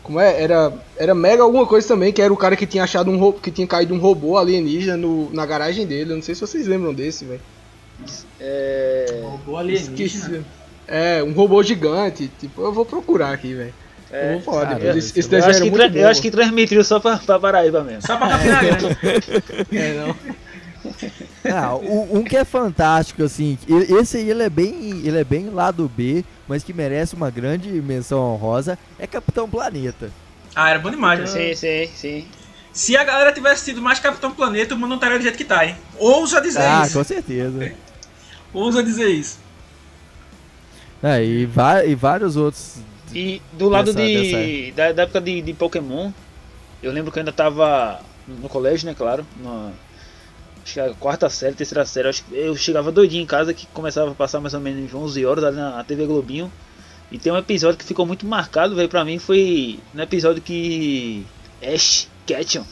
[0.04, 0.40] Como é?
[0.40, 3.50] Era, era mega alguma coisa também, que era o cara que tinha achado um que
[3.50, 6.12] tinha caído um robô alienígena no, na garagem dele.
[6.12, 7.40] Eu não sei se vocês lembram desse, velho.
[8.40, 10.42] É, Robô Esqueci.
[10.86, 12.30] É, um robô gigante.
[12.38, 13.72] Tipo, eu vou procurar aqui, velho.
[14.12, 14.96] é, eu vou falar cara, depois.
[14.96, 15.98] Esse, esse eu, desenho acho era que muito tra- bom.
[15.98, 18.02] eu acho que transmitiu só pra, pra Paraíba mesmo.
[18.06, 18.96] Só pra Campina Grande.
[19.72, 20.16] É, não.
[21.44, 25.50] Ah, o- um que é fantástico, assim, esse aí ele é bem, ele é bem
[25.50, 30.10] lado B, mas que merece uma grande menção honrosa, é Capitão Planeta.
[30.54, 31.26] Ah, era bom demais, né?
[31.26, 32.28] Sim, sim, sim.
[32.72, 35.44] Se a galera tivesse sido mais Capitão Planeta, o mundo não estaria do jeito que
[35.44, 35.76] tá, hein?
[35.98, 36.98] Ousa dizer Ah, isso.
[36.98, 37.72] com certeza.
[38.52, 39.38] Ousa dizer isso.
[41.02, 41.42] É, e,
[41.86, 42.76] e vários outros.
[43.12, 46.10] E do lado Dessa- de, da, da época de, de Pokémon,
[46.82, 49.70] eu lembro que eu ainda tava no colégio, né, claro, na,
[50.98, 54.40] quarta série, terceira série, acho que eu chegava doidinho em casa, que começava a passar
[54.40, 56.50] mais ou menos 11 horas ali na TV Globinho,
[57.12, 61.24] e tem um episódio que ficou muito marcado, velho, pra mim, foi no episódio que
[61.62, 62.64] Ash Ketchum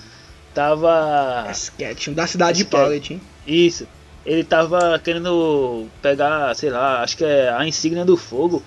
[0.54, 1.46] tava...
[1.52, 2.80] Sketch da cidade de Sketch.
[2.80, 3.20] Pallet, hein?
[3.46, 3.86] Isso.
[4.24, 8.62] Ele tava querendo pegar, sei lá, acho que é a insígnia do fogo.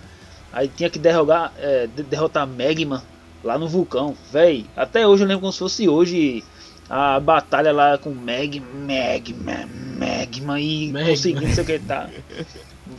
[0.52, 3.04] Aí tinha que derrogar, é, de- derrotar Magma
[3.44, 4.16] lá no vulcão.
[4.32, 6.44] Véi, até hoje eu lembro como se fosse hoje
[6.90, 9.68] a batalha lá com Mag, Magma,
[9.98, 11.10] Magma e Magma.
[11.10, 12.10] conseguindo, sei o que tá.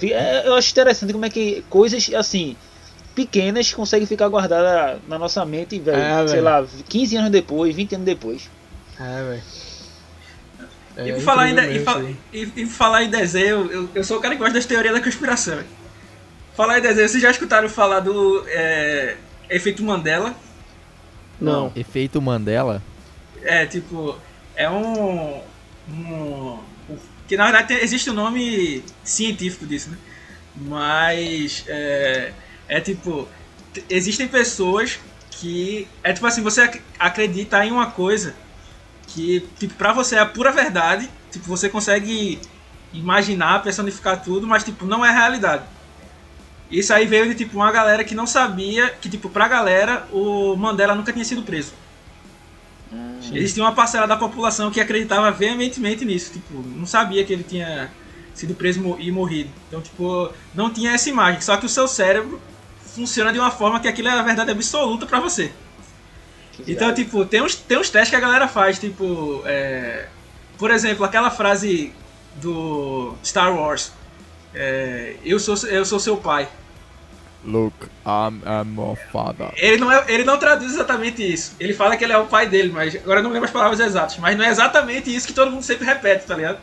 [0.03, 2.57] É, Eu acho interessante como é que coisas assim
[3.15, 5.97] pequenas conseguem ficar guardadas na nossa mente, velho.
[5.99, 8.51] É, sei lá, 15 anos depois, 20 anos depois.
[9.01, 9.43] É, velho.
[10.99, 14.19] e, É por falar em e, fa- e- e falar em desenho, eu, eu sou
[14.19, 15.59] o cara que gosta das teorias da conspiração.
[16.55, 19.17] Falar em desenho, vocês já escutaram falar do é,
[19.49, 20.35] efeito Mandela?
[21.41, 21.71] Não.
[21.77, 22.83] Efeito Mandela.
[23.47, 24.17] É, tipo,
[24.57, 25.41] é um.
[25.89, 26.59] um
[27.29, 29.99] que na verdade existe um nome científico disso, né?
[30.57, 32.33] Mas é,
[32.69, 33.29] é tipo.
[33.91, 34.99] Existem pessoas
[35.31, 35.89] que.
[36.03, 38.35] É tipo assim, você ac- acredita em uma coisa
[39.09, 42.41] que, tipo, pra você é a pura verdade, tipo, você consegue
[42.93, 45.65] imaginar, personificar tudo, mas, tipo, não é realidade.
[46.71, 50.57] Isso aí veio de, tipo, uma galera que não sabia que, tipo, pra galera, o
[50.57, 51.73] Mandela nunca tinha sido preso.
[53.33, 57.91] Existia uma parcela da população que acreditava veementemente nisso, tipo, não sabia que ele tinha
[58.35, 59.51] sido preso e morrido.
[59.69, 61.41] Então, tipo, não tinha essa imagem.
[61.41, 62.41] Só que o seu cérebro
[62.95, 65.53] funciona de uma forma que aquilo é a verdade absoluta pra você.
[66.53, 67.05] Que Então, viagem.
[67.05, 70.07] tipo, tem uns, tem uns testes que a galera faz, tipo, é,
[70.59, 71.93] por exemplo, aquela frase
[72.37, 73.93] do Star Wars,
[74.55, 76.49] é, eu, sou, eu sou seu pai.
[77.47, 79.53] Look, I'm, I'm your father.
[79.57, 81.55] Ele não, é, ele não traduz exatamente isso.
[81.61, 83.79] Ele fala que ele é o pai dele, mas agora eu não lembro as palavras
[83.79, 84.19] exatas.
[84.19, 86.59] Mas não é exatamente isso que todo mundo sempre repete, tá ligado?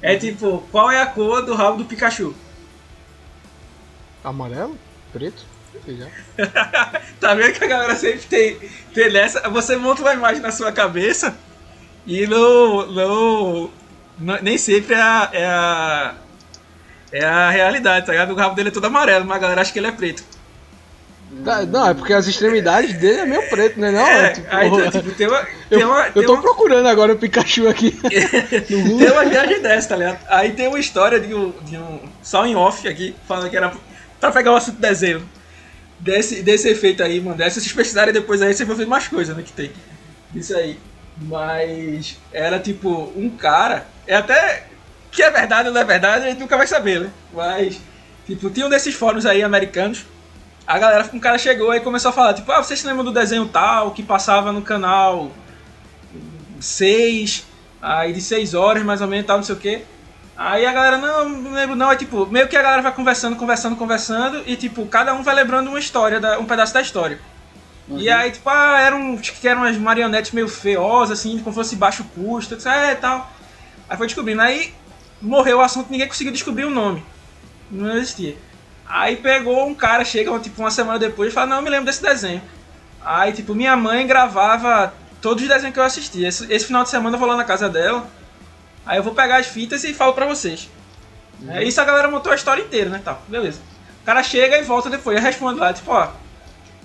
[0.00, 2.34] É tipo, qual é a cor do rabo do Pikachu?
[4.22, 4.78] Amarelo?
[5.12, 5.44] Preto?
[7.20, 8.56] Tá vendo que a galera sempre tem,
[8.94, 9.48] tem nessa.
[9.50, 11.36] Você monta uma imagem na sua cabeça
[12.06, 12.86] e não.
[12.92, 13.70] não,
[14.18, 16.14] não- nem sempre é a, é a.
[17.14, 18.32] é a realidade, tá ligado?
[18.32, 20.24] O rabo dele é todo amarelo, mas a galera acha que ele é preto.
[21.68, 23.90] Não, é porque as extremidades dele é meio preto, né?
[23.90, 25.46] Não, é, é, tipo, aí tipo, tem uma.
[25.68, 27.90] Tem eu, uma, eu tem tô uma- procurando agora o Pikachu aqui.
[28.68, 30.18] Tem uma viagem dessa, tá ligado?
[30.28, 32.00] Aí tem uma história de um, de um.
[32.22, 33.72] Só em off aqui, falando que era
[34.20, 35.28] pra pegar o assunto desenho.
[35.98, 37.36] Desse, desse efeito aí, mano.
[37.44, 39.42] Se vocês pesquisarem depois aí, vocês vão ver mais coisa, né?
[39.42, 39.72] Que tem.
[40.34, 40.78] Isso aí.
[41.20, 43.86] Mas era tipo um cara.
[44.06, 44.66] É até.
[45.14, 47.10] Que é verdade ou não é verdade, a gente nunca vai saber, né?
[47.32, 47.80] Mas.
[48.26, 50.04] Tipo, tinha um desses fóruns aí americanos.
[50.66, 53.12] A galera, um cara chegou e começou a falar, tipo, ah, vocês se lembram do
[53.12, 55.30] desenho tal que passava no canal
[56.58, 57.46] 6,
[57.80, 59.82] aí de 6 horas mais ou menos, tal, não sei o que.
[60.36, 63.36] Aí a galera, não, não lembro não, é tipo, meio que a galera vai conversando,
[63.36, 67.20] conversando, conversando, e tipo, cada um vai lembrando uma história, da, um pedaço da história.
[67.90, 71.76] E aí, tipo, ah, eram, que eram umas marionetes meio feiosas, assim, como se fosse
[71.76, 73.30] baixo custo, disse, é, tal.
[73.88, 74.72] Aí foi descobrindo, aí
[75.24, 77.04] morreu o assunto, ninguém conseguiu descobrir o nome.
[77.70, 78.36] Não existia.
[78.86, 82.02] Aí pegou um cara, chega tipo uma semana depois e fala, não, me lembro desse
[82.02, 82.42] desenho.
[83.04, 86.28] Aí, tipo, minha mãe gravava todos os desenhos que eu assistia.
[86.28, 88.06] Esse, esse final de semana eu vou lá na casa dela.
[88.86, 90.70] Aí eu vou pegar as fitas e falo pra vocês.
[91.48, 93.00] É, isso a galera montou a história inteira, né?
[93.04, 93.60] Tal, beleza.
[94.02, 95.16] O cara chega e volta depois.
[95.16, 96.08] Eu respondo lá, tipo, ó.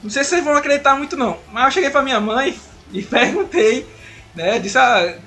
[0.02, 1.38] Não sei se vocês vão acreditar muito não.
[1.52, 2.58] Mas eu cheguei pra minha mãe
[2.92, 3.86] e perguntei,
[4.34, 4.60] né?
[4.60, 5.18] Disse, ah,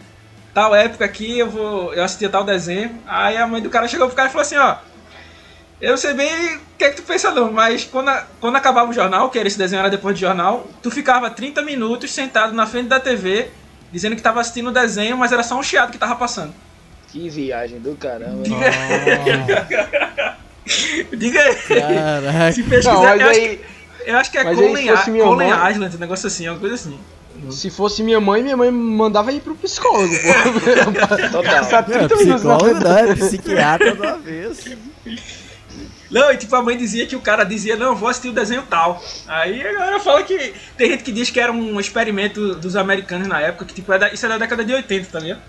[0.54, 1.92] tal época aqui eu vou.
[1.94, 2.98] Eu assistia tal desenho.
[3.06, 4.76] Aí a mãe do cara chegou pro cara e falou assim, ó.
[5.80, 8.54] Eu não sei bem o que é que tu pensa não, mas quando, a- quando
[8.54, 12.12] acabava o jornal, que era esse desenho era depois do jornal, tu ficava 30 minutos
[12.12, 13.50] sentado na frente da TV,
[13.90, 16.54] dizendo que tava assistindo o desenho, mas era só um chiado que tava passando.
[17.08, 18.44] Que viagem do caramba.
[21.16, 21.56] Diga aí.
[21.66, 22.52] Caraca.
[22.52, 26.00] Se pesquisar, Não, eu, acho aí, que, eu acho que é aí Colin, Island, um
[26.00, 26.98] negócio assim, uma coisa assim.
[27.50, 31.31] Se fosse minha mãe, minha mãe mandava ir pro psicólogo, pô.
[31.33, 31.55] Total.
[31.57, 34.64] Passar Não, é 30 minutos na psicólogo frente não, da é psiquiatra da vez.
[36.11, 38.62] Não, e tipo, a mãe dizia que o cara dizia, não, vou assistir o desenho
[38.68, 39.02] tal.
[39.26, 40.52] Aí a galera fala que.
[40.76, 43.98] Tem gente que diz que era um experimento dos americanos na época, que tipo, é
[43.98, 45.40] da- isso é da década de 80, tá ligado?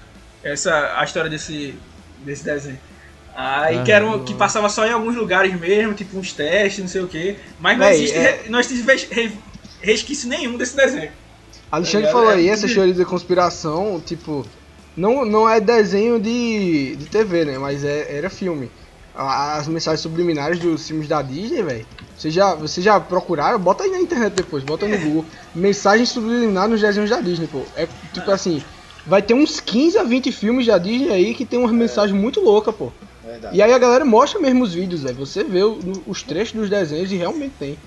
[0.42, 1.76] Essa a história desse,
[2.20, 2.80] desse desenho.
[3.36, 6.88] Aí que, era um- que passava só em alguns lugares mesmo, tipo uns testes, não
[6.88, 7.36] sei o quê.
[7.60, 9.32] Mas não Véi, existe, é- re- não existe res- re-
[9.82, 11.12] resquício nenhum desse desenho.
[11.74, 12.52] Alexandre É, falou é, aí, é.
[12.52, 14.46] essas teorias da conspiração, tipo,
[14.96, 17.58] não, não é desenho de, de TV, né?
[17.58, 18.70] Mas é, era filme.
[19.16, 21.86] As mensagens subliminares dos filmes da Disney, velho.
[22.16, 23.60] Vocês já, vocês já procuraram?
[23.60, 25.26] Bota aí na internet depois, bota no Google.
[25.54, 27.62] Mensagens subliminares nos desenhos da Disney, pô.
[27.76, 28.64] É tipo assim,
[29.06, 32.40] vai ter uns 15 a 20 filmes da Disney aí que tem umas mensagens muito
[32.40, 32.92] loucas, pô.
[33.24, 33.56] Verdade.
[33.56, 35.16] E aí a galera mostra mesmo os vídeos, velho.
[35.18, 37.78] Você vê o- os trechos dos desenhos e realmente tem.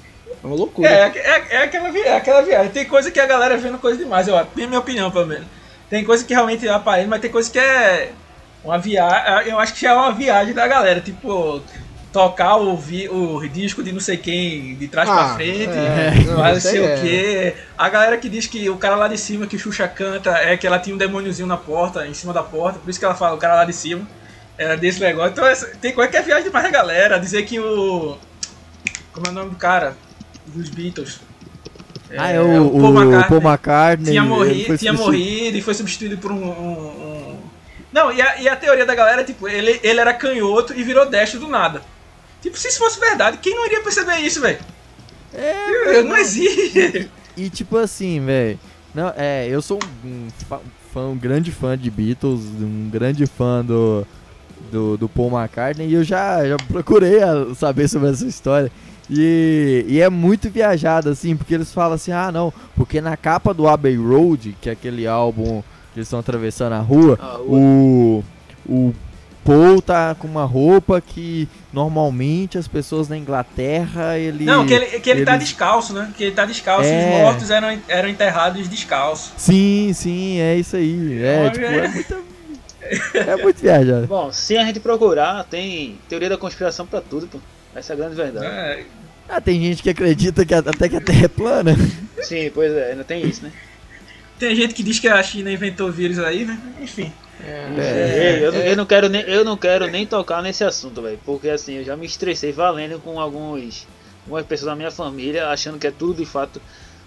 [0.43, 0.89] É uma loucura.
[0.89, 2.71] É, é, é aquela viagem, é aquela viagem.
[2.73, 4.49] Tem coisa que a galera vendo coisa demais, eu acho.
[4.55, 5.47] Tem minha opinião, pelo menos.
[5.89, 8.13] Tem coisa que realmente é aparelho, mas tem coisa que é
[8.65, 9.51] uma viagem.
[9.53, 11.01] Eu acho que já é uma viagem da galera.
[11.01, 11.63] Tipo,
[12.13, 15.69] tocar o, vi, o disco de não sei quem de trás pra Ah, frente.
[15.71, 16.97] é, Mas não, sei o é.
[17.01, 17.55] que.
[17.77, 20.57] A galera que diz que o cara lá de cima, que o Xuxa canta, é
[20.57, 22.79] que ela tinha um demôniozinho na porta, em cima da porta.
[22.79, 24.07] Por isso que ela fala o cara lá de cima.
[24.59, 25.33] Era desse negócio.
[25.33, 25.45] Então
[25.81, 27.19] tem coisa que é viagem demais da galera.
[27.21, 28.17] Dizer que o.
[29.13, 29.95] Como é o nome do cara?
[30.55, 31.21] Dos Beatles.
[32.17, 32.81] Ah, é o, o
[33.29, 34.11] Paul McCartney.
[34.13, 36.37] tinha ele morrido, foi tinha morrido e foi substituído por um.
[36.45, 37.37] um- um-
[37.93, 40.83] Não, e a, e a teoria da galera é tipo, ele, ele era canhoto e
[40.83, 41.83] virou destro do nada.
[42.41, 44.59] Tipo, se isso fosse verdade, quem não iria perceber isso, velho?
[45.35, 47.11] É, Não existe.
[47.37, 48.59] E tipo assim, velho.
[48.95, 50.29] Não, é, eu sou um
[50.93, 54.07] fã, um grande fã de Beatles, um grande fã do,
[54.73, 57.19] do, do Paul McCartney, e eu já, já procurei
[57.57, 58.71] saber sobre essa história.
[59.11, 63.55] E, e é muito viajado, assim, porque eles falam assim, ah não, porque na capa
[63.55, 65.63] do Abbey Road, que é aquele álbum
[65.95, 67.47] eles estão atravessando a rua, A rua.
[67.49, 68.25] o
[68.69, 68.93] o
[69.45, 74.87] Paul tá com uma roupa que normalmente as pessoas na Inglaterra ele Não, que ele,
[74.99, 76.13] que ele tá eles- descalço, né?
[76.17, 77.15] Que ele tá descalço e É.
[77.15, 79.31] os mortos eram, eram enterrados descalços.
[79.37, 81.23] Sim, sim, é isso aí.
[81.23, 82.17] É, tipo, é muito
[83.15, 84.07] é muito viajado.
[84.09, 87.39] Bom, se a gente procurar, tem teoria da conspiração pra tudo, pô.
[87.77, 88.47] Essa é a grande verdade.
[88.47, 88.85] É,
[89.29, 91.77] Ah, tem gente que acredita que a- até que a Terra é plana.
[92.23, 93.53] Sim, pois é, ainda tem isso, né?
[94.39, 96.59] Tem gente que diz que a China inventou o vírus aí, né?
[96.81, 97.13] Enfim.
[97.41, 101.19] É, eu, não- eu não quero nem, eu não quero nem tocar nesse assunto, velho.
[101.25, 103.87] Porque assim, eu já me estressei valendo com alguns,
[104.25, 106.61] algumas pessoas da minha família achando que é tudo de fato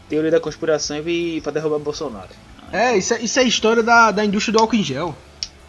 [0.10, 2.30] teoria da conspiração e pra derrubar Bolsonaro.
[2.72, 5.16] É, isso é, isso é a história da, da indústria do álcool em gel.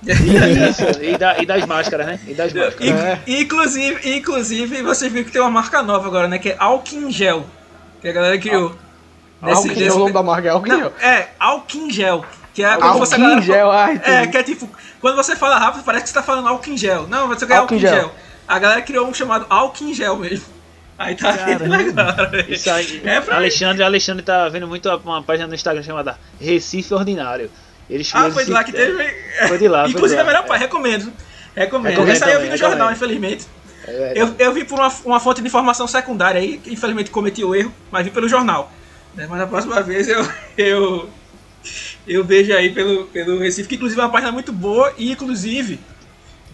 [0.02, 2.20] Isso, e, da- e das máscaras, né?
[2.26, 2.80] E das máscaras.
[2.88, 3.20] In- É.
[3.26, 6.38] Inclusive, inclusive, você viu que tem uma marca nova agora, né?
[6.38, 7.44] Que é Alkin Gel.
[8.00, 8.74] Que a galera criou.
[9.42, 10.92] Desse- em gel, desse- o nome da marca é Não, gel.
[11.00, 12.24] é Alkin Gel.
[12.54, 14.68] Que é quando você galera gel, ai, É, que é tipo,
[15.00, 17.06] quando você fala rápido, parece que você tá falando em gel.
[17.06, 17.94] Não, você quer em gel.
[17.94, 18.12] gel.
[18.48, 19.46] A galera criou um chamado
[19.84, 20.46] em gel mesmo.
[20.98, 22.30] Aí tá legal.
[22.30, 22.52] velho.
[22.52, 23.22] Isso aí, É.
[23.34, 27.50] Alexandre, Alexandre tá vendo muito uma página no Instagram chamada Recife Ordinário.
[27.90, 29.14] Eles Ah, foi de lá que teve.
[29.48, 30.32] Foi de lá, foi Inclusive de é lá.
[30.32, 31.12] melhor pai, recomendo.
[31.56, 31.90] Recomendo.
[31.90, 33.46] Recomendo Esse aí eu vi no jornal, infelizmente.
[33.86, 34.12] É.
[34.14, 37.54] Eu, eu vi por uma, uma fonte de informação secundária aí, que infelizmente cometi o
[37.54, 38.70] erro, mas vi pelo jornal.
[39.14, 40.24] Né, Mas na próxima vez eu,
[40.56, 41.10] eu,
[42.06, 45.80] eu vejo aí pelo, pelo Recife, que inclusive é uma página muito boa e inclusive,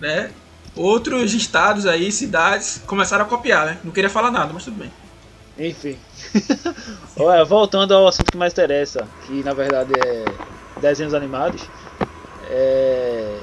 [0.00, 0.30] né,
[0.74, 3.78] outros estados aí, cidades, começaram a copiar, né?
[3.84, 4.92] Não queria falar nada, mas tudo bem.
[5.58, 5.98] Enfim.
[7.18, 10.24] Olha, voltando ao assunto que mais interessa, que na verdade é
[10.80, 11.62] desenhos animados.
[12.50, 13.38] É.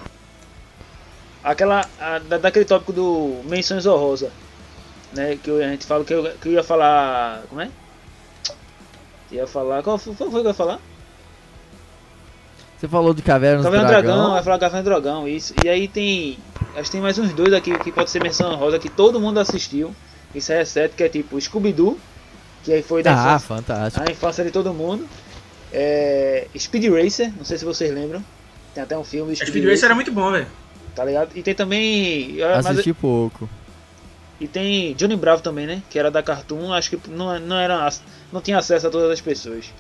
[1.44, 1.86] Aquela.
[2.00, 4.32] a- da- daquele tópico do menções honrosas.
[5.14, 5.38] Né?
[5.42, 7.44] Que eu- a gente fala que eu, que eu ia falar.
[7.50, 7.70] Como é?
[9.32, 9.84] Ia falar.
[9.84, 10.80] Qual foi, qual foi que eu ia falar?
[12.78, 13.88] Você falou de Caverna do do Dragão.
[13.90, 15.54] Dragão, vai falar Caverna do Dragão, isso.
[15.64, 16.38] E aí tem.
[16.76, 19.40] Acho que tem mais uns dois aqui que pode ser menção rosa que todo mundo
[19.40, 19.96] assistiu.
[20.34, 21.98] Isso é certo, que é tipo Scooby-Doo,
[22.64, 24.06] que aí foi da Ah, infância, fantástico.
[24.08, 25.08] a infância de todo mundo.
[25.74, 28.24] É, Speed Racer, não sei se vocês lembram.
[28.76, 30.48] Tem até um filme A Speed Racer era muito bom, velho.
[30.96, 31.32] tá ligado?
[31.36, 32.40] E tem também.
[32.42, 33.50] é, mas- Assisti pouco.
[34.40, 35.82] e tem Johnny Bravo também, né?
[35.90, 37.90] Que era da Cartoon, acho que não, não era.
[38.32, 39.74] Não tinha acesso a todas as pessoas.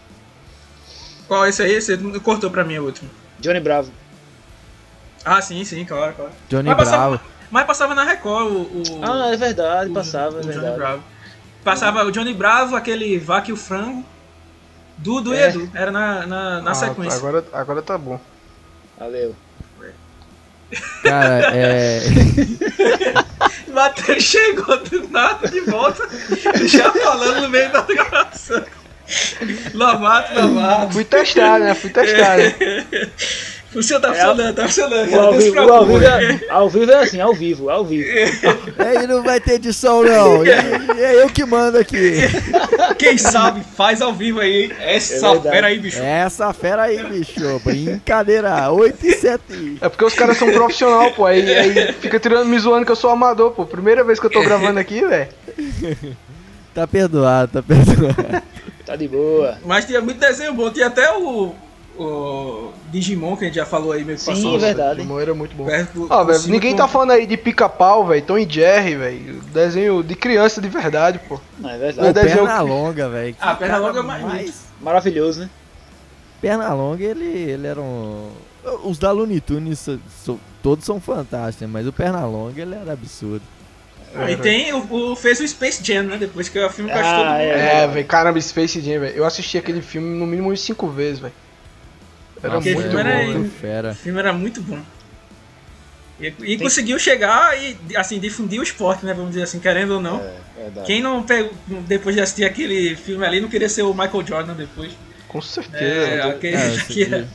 [1.27, 1.79] Qual esse aí?
[1.81, 3.09] Você cortou pra mim o último.
[3.39, 3.91] Johnny Bravo.
[5.25, 6.31] Ah, sim, sim, claro, claro.
[6.49, 7.23] Johnny Mas passava, Bravo.
[7.49, 8.59] mas passava na Record o.
[8.61, 10.75] o Ah, é verdade, o- passava, o é Johnny verdade.
[10.77, 11.03] Bravo.
[11.63, 14.03] Passava o Johnny Bravo, aquele Vaca e o Frango.
[14.97, 15.49] Dudu e É.
[15.49, 15.69] Edu.
[15.73, 17.17] Era na, na, na Ah, sequência.
[17.17, 18.19] Agora, agora tá bom.
[18.97, 19.35] Valeu.
[21.03, 22.01] Cara, é.
[23.71, 26.07] Matheus chegou do nada de volta,
[26.65, 28.63] já falando no meio da gravação.
[29.73, 30.93] Lovato, Lovato.
[30.93, 31.75] Fui testar, né?
[31.75, 32.55] Fui testar, né?
[33.75, 35.11] O seu tá funcionando, tá funcionando.
[35.11, 37.83] O ao Não se vivo, ao vivo, é, ao vivo é assim, ao vivo, ao
[37.85, 38.07] vivo.
[38.77, 40.43] Aí não vai ter edição, não.
[40.45, 42.13] E, e é eu que mando aqui.
[42.97, 44.71] Quem sabe faz ao vivo aí, hein?
[44.79, 45.55] Essa É verdade.
[45.55, 45.99] fera aí, bicho.
[46.01, 47.59] Essa fera aí, bicho.
[47.63, 48.71] Brincadeira.
[48.71, 49.77] 8 e 7.
[49.81, 51.25] É porque os caras são profissional, pô.
[51.25, 53.65] Aí, aí fica tirando, me zoando que eu sou amador, pô.
[53.65, 55.29] Primeira vez que eu tô gravando aqui, velho.
[56.73, 58.43] Tá perdoado, tá perdoado.
[58.85, 59.57] Tá de boa.
[59.65, 61.53] Mas tinha muito desenho bom, tinha até o,
[61.97, 64.55] o Digimon, que a gente já falou aí, meio que Sim, passou.
[64.55, 64.95] é verdade.
[65.01, 65.65] Digimon era muito bom.
[65.93, 66.07] do-
[66.39, 68.21] cima ninguém com- tá falando aí de pica-pau, velho.
[68.23, 69.41] Tom e Jerry, velho.
[69.53, 71.39] Desenho de criança de verdade, pô.
[71.59, 72.13] Não, é Pô, verdade.
[72.13, 73.35] desenho- perna longa, velho.
[73.39, 75.49] Ah, perna longa é mais- Maravilhoso, né?
[76.41, 78.29] Perna longa, ele, ele era um.
[78.83, 81.67] Os da Looney Tunes so- so- todos são fantásticos, né?
[81.71, 83.41] mas o perna longa ele era absurdo.
[84.15, 86.17] Ah, e tem o, o- fez o Space Jam, né?
[86.17, 87.83] Depois que é o filme Ah, é.
[87.83, 88.05] É, velho.
[88.05, 89.15] Caramba, Space Jam, velho.
[89.15, 91.33] Eu assisti aquele filme no mínimo umas cinco vezes, velho.
[92.43, 93.91] Era Nossa, muito bom, era muito fera.
[93.91, 94.79] O filme era muito bom.
[96.19, 99.13] E, e conseguiu chegar e, assim, difundir o esporte, né?
[99.13, 100.19] Vamos dizer assim, querendo ou não.
[100.19, 100.35] É.
[100.85, 101.51] Quem não pegou,
[101.87, 104.91] depois de assistir aquele filme ali, não queria ser o Michael Jordan depois.
[105.27, 105.83] Com certeza.
[105.85, 107.25] É, aquele É, isso que aqui.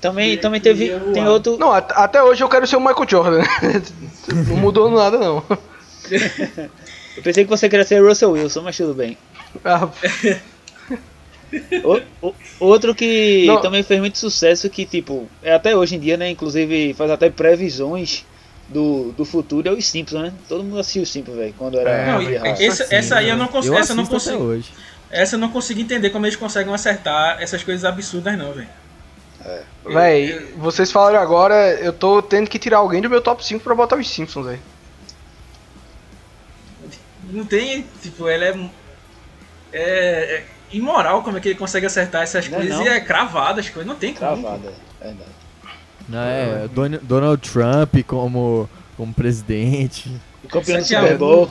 [0.00, 0.90] Também, também teve.
[1.12, 1.58] Tem outro.
[1.58, 3.42] Não, at- até hoje eu quero ser o Michael Jordan.
[4.48, 5.44] não mudou nada, não.
[7.16, 9.18] Eu pensei que você queria ser Russell Wilson, mas tudo bem.
[9.64, 9.88] Ah,
[11.84, 13.60] O- o- outro que Não.
[13.60, 16.30] também fez muito sucesso, que tipo, é até hoje em dia, né?
[16.30, 18.24] Inclusive faz até previsões
[18.68, 20.32] do, do futuro, é os Simpsons, né?
[20.48, 21.90] Todo mundo assistiu os Simpsons, velho, quando era.
[21.90, 22.62] É, Não, e- raça.
[22.62, 23.74] esse- essa aí eu não consigo.
[23.74, 24.42] Eu essa eu não consigo.
[24.44, 24.70] hoje.
[25.10, 28.68] Essa eu não consigo entender como eles conseguem acertar essas coisas absurdas, não, velho.
[29.84, 33.74] Véi, vocês falaram agora, eu tô tendo que tirar alguém do meu top 5 pra
[33.74, 34.60] botar os Simpsons, velho.
[37.32, 38.70] Não tem, tipo, ela é.
[39.72, 40.42] É.
[40.72, 42.84] é- imoral como é que ele consegue acertar essas Não é coisas não.
[42.86, 44.40] e é cravado as coisas, não tem como.
[44.42, 45.30] Travada, é verdade.
[46.08, 50.10] Não, é, Don- Donald Trump como, como presidente.
[50.42, 51.18] O campeão do a Super.
[51.18, 51.50] Bowl.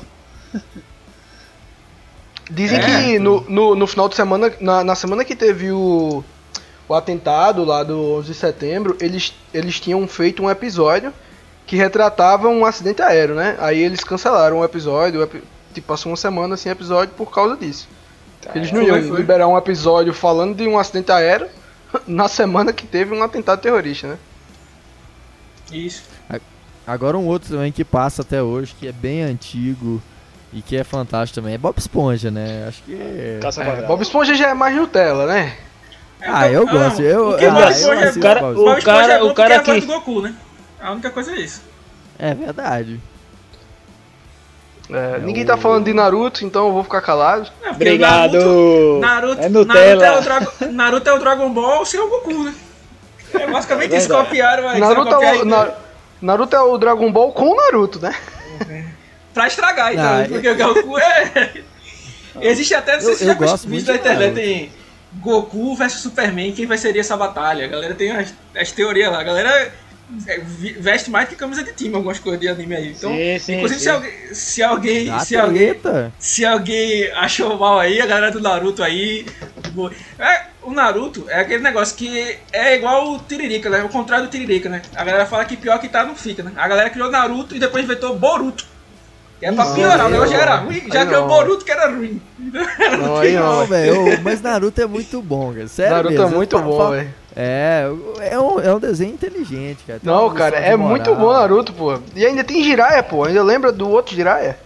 [2.52, 2.82] Dizem É.
[3.14, 6.24] que no, no, no final de semana, na, na semana que teve o,
[6.88, 11.14] o atentado lá do 11 de setembro, eles, eles tinham feito um episódio
[11.68, 13.56] que retratava um acidente aéreo, né?
[13.60, 15.28] Aí eles cancelaram o episódio, o
[15.74, 17.88] tipo, passou uma semana sem episódio por causa disso.
[18.56, 21.48] Eles não iam liberar um episódio falando de um acidente aéreo
[22.08, 24.18] na semana que teve um atentado terrorista, né?
[25.72, 26.04] Isso.
[26.88, 30.02] Agora um outro também que passa até hoje, que é bem antigo
[30.52, 32.66] e que é fantástico também, é Bob Esponja, né?
[32.68, 32.94] Acho que...
[32.96, 33.86] É, quadrada.
[33.86, 35.56] Bob Esponja já é mais Nutella, né?
[36.22, 38.34] Ah, eu gosto, eu- o que ah, Bob eu Esponja é Esponja.
[38.34, 40.36] Esponja O cara- é o cara porque é a voz que- do Goku, né?
[40.82, 41.62] A única coisa é isso.
[42.18, 43.00] É verdade.
[44.92, 47.50] É, ninguém tá falando de Naruto, então eu vou ficar calado.
[47.64, 48.34] É, Obrigado!
[48.38, 50.06] Naruto, Naruto, é Naruto, Nutella.
[50.06, 52.54] é o Dragon, Naruto é o Dragon Ball sem o Goku, né?
[53.36, 55.72] É basicamente É isso, copiaram, mas Naruto copiar é, o, aí, Na-
[56.22, 58.16] Naruto é o Dragon Ball com o Naruto, né?
[59.34, 61.52] pra estragar, então, Ah, porque o Goku é...
[62.42, 64.36] Existe até, não sei se você já vídeo de internet, Naruto.
[64.36, 64.72] tem
[65.22, 67.66] Goku versus Superman, quem vai seria essa batalha?
[67.66, 69.72] A galera tem as, as teorias lá, a galera é,
[70.80, 72.92] veste mais que camisa de time algumas coisas de anime aí.
[72.98, 73.86] Então, Sim, sim, inclusive sim.
[73.86, 76.14] se alguém, se alguém, Dá se alguém, treta.
[76.20, 79.26] se alguém achou mal aí, a galera do Naruto aí.
[80.18, 83.84] É, o Naruto é aquele negócio que é igual o Tiririca, né?
[83.84, 84.82] O contrário do Tiririca, né?
[84.96, 86.52] A galera fala que pior que tá não fica, né?
[86.56, 88.66] A galera criou Naruto e depois inventou Boruto.
[89.40, 91.28] Que é pra Não, piorar, o negócio já era ruim, já criou.
[91.28, 92.22] Boruto que era ruim.
[92.38, 93.66] Não, Não, não.
[93.66, 95.68] velho, mas Naruto é muito bom, cara.
[95.68, 97.14] Sério Naruto mesmo, é muito bom, velho.
[97.36, 97.90] É,
[98.32, 100.00] é um, é um desenho inteligente, cara.
[100.00, 101.26] Tem Não, cara, é muito moral.
[101.26, 101.98] bom Naruto, pô.
[102.16, 103.24] E ainda tem Jiraiya, pô.
[103.26, 104.58] Ainda lembra do outro Jiraiya?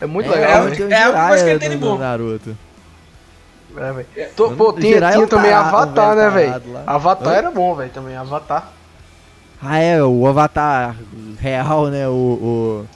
[0.00, 0.62] É muito é, legal, é, é a
[1.08, 1.96] única coisa que ele tem de bom.
[1.98, 2.56] Naruto.
[3.76, 4.06] É, velho.
[4.34, 6.62] Tô- Pô, tinha, é tinha também Avatar, né, velho.
[6.86, 8.16] Avatar era bom, velho, também.
[8.16, 8.72] Avatar.
[9.62, 10.96] Ah, é, o Avatar
[11.38, 12.08] real, né?
[12.08, 12.12] O.
[12.12, 12.86] o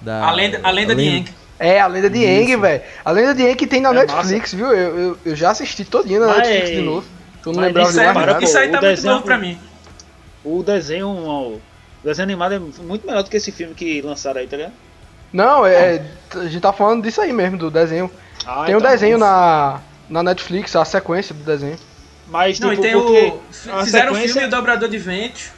[0.00, 1.34] da, A lenda, a lenda de Yang.
[1.58, 2.24] É, a lenda de.
[2.24, 2.82] Aang, velho.
[3.04, 4.66] A lenda de Aang tem na É Netflix, viu?
[4.72, 7.06] Eu, eu, eu já assisti todinha na Mas- Netflix de novo.
[7.44, 8.44] Tu não lembrava isso de mais é nada.
[8.44, 9.58] isso aí O tá muito desenho- novo pra mim.
[10.44, 11.60] O desenho, o
[12.02, 14.72] desenho animado é muito melhor do que esse filme que lançaram aí, tá ligado?
[15.32, 16.02] Não, é,
[16.34, 18.10] a gente tá falando disso aí mesmo, do desenho.
[18.46, 19.24] Ah, tem um então, desenho isso.
[19.24, 21.76] na, na Netflix, a sequência do desenho.
[22.28, 23.40] Mas, Não, tipo, e tem porque o.
[23.84, 25.50] Fizeram o sequência- filme O Dobrador de Ventos.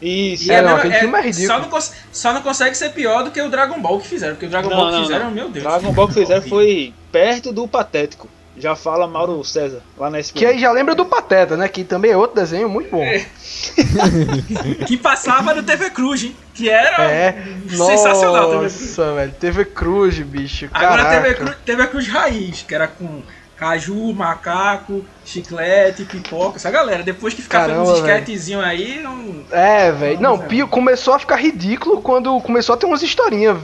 [0.00, 0.48] Isso.
[0.48, 1.48] E É, a não, aquele filme é ridículo.
[1.48, 1.80] Só não,
[2.12, 4.34] só não consegue ser pior do que o Dragon Ball que fizeram.
[4.34, 5.30] Porque o Dragon Não, Ball que não, fizeram, não.
[5.32, 5.64] meu Deus.
[5.64, 8.28] Dragon Ball que fizeram foi perto do patético.
[8.58, 10.38] Já fala Mauro César, lá na SPN.
[10.38, 11.68] Que aí já lembra do Pateta, né?
[11.68, 13.02] Que também é outro desenho muito bom.
[13.02, 13.26] É.
[14.86, 16.36] Que passava no TV Cruz, hein?
[16.54, 17.04] Que era.
[17.04, 18.62] É, Sensacional também.
[18.62, 19.32] Nossa, velho.
[19.32, 20.68] TV Cruz, bicho.
[20.72, 21.22] Agora Caraca.
[21.22, 23.22] TV Cruz, TV Cruz Raiz, que era com
[23.56, 27.02] caju, macaco, chiclete, pipoca, essa galera.
[27.02, 29.44] Depois que ficava Caramba, uns esquetezinhos aí, não.
[29.50, 30.20] É, velho.
[30.20, 30.38] Não.
[30.38, 33.58] Pio começou a ficar ridículo quando começou a ter umas historinhas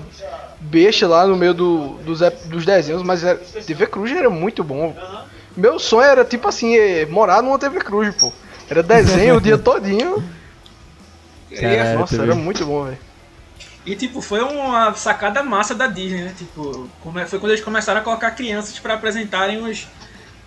[0.62, 4.96] besta lá no meio do, dos, dos desenhos, mas era, TV Cruz era muito bom.
[5.56, 8.32] Meu sonho era tipo assim, eh, morar numa TV Cruz, pô.
[8.70, 10.22] Era desenho o dia todinho.
[11.54, 12.28] Caralho, Nossa, TV.
[12.28, 12.98] era muito bom, velho.
[13.84, 16.34] E tipo, foi uma sacada massa da Disney, né?
[16.38, 16.88] Tipo,
[17.26, 19.88] foi quando eles começaram a colocar crianças pra apresentarem os,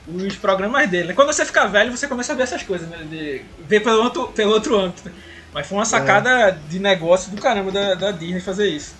[0.07, 1.09] os programas dele.
[1.09, 1.13] né?
[1.13, 3.05] Quando você fica velho, você começa a ver essas coisas, né?
[3.09, 5.11] De ver pelo outro, pelo outro âmbito.
[5.53, 8.95] Mas foi uma sacada de negócio do caramba da, da Disney fazer isso.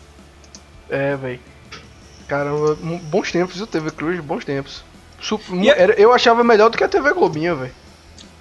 [0.89, 1.39] É, velho.
[2.27, 3.67] Caramba, bons tempos, viu?
[3.67, 4.83] TV Cruz, bons tempos.
[5.21, 7.71] Sup- E a- era- eu achava melhor do que a TV Globinho, velho.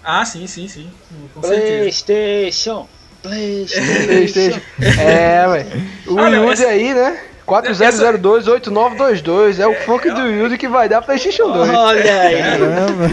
[0.03, 0.91] Ah, sim, sim, sim.
[1.35, 1.79] Com certeza.
[1.79, 2.87] Playstation.
[3.23, 4.05] Playstation.
[4.07, 4.61] PlayStation.
[5.01, 5.67] É, velho.
[6.07, 7.21] O Yudi essa- aí, né?
[7.47, 11.71] 40028922 é o funk do Yudi que vai dar PlayStation 2.
[11.71, 12.39] Olha aí.
[12.43, 13.11] Caramba.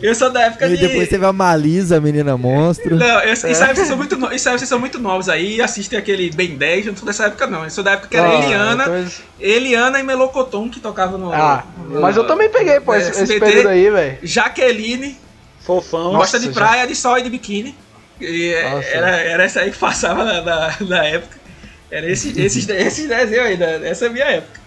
[0.00, 0.86] Eu sou da época e de.
[0.86, 2.94] depois teve a Malisa, menina monstro.
[2.96, 4.32] Não, eu, e sabe, vocês são muito no...
[4.32, 7.06] e sabe, vocês são muito novos aí e assistem aquele Ben 10, eu não sou
[7.06, 7.64] dessa época não.
[7.64, 9.06] Eu sou da época que era Ah, Eliana, então-
[9.40, 11.32] Eliana e Melocoton que tocava no.
[11.32, 14.18] Ah, no- mas eu também peguei, pô, é, esse, esse período aí, velho.
[14.22, 15.16] Jaqueline,
[15.60, 16.04] Fofão.
[16.12, 17.74] Nossa, gosta de já- praia, de sol e de biquíni.
[18.20, 21.36] E é, era, era essa aí que passava na, na, na época.
[21.90, 24.57] Era esse, esses, esses desenhos aí, da- essa é a minha época.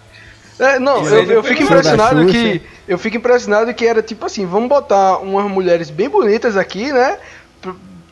[0.62, 2.62] É, não, eu, eu fico impressionado que.
[2.88, 7.18] Eu fico impressionado que era tipo assim, vamos botar umas mulheres bem bonitas aqui, né?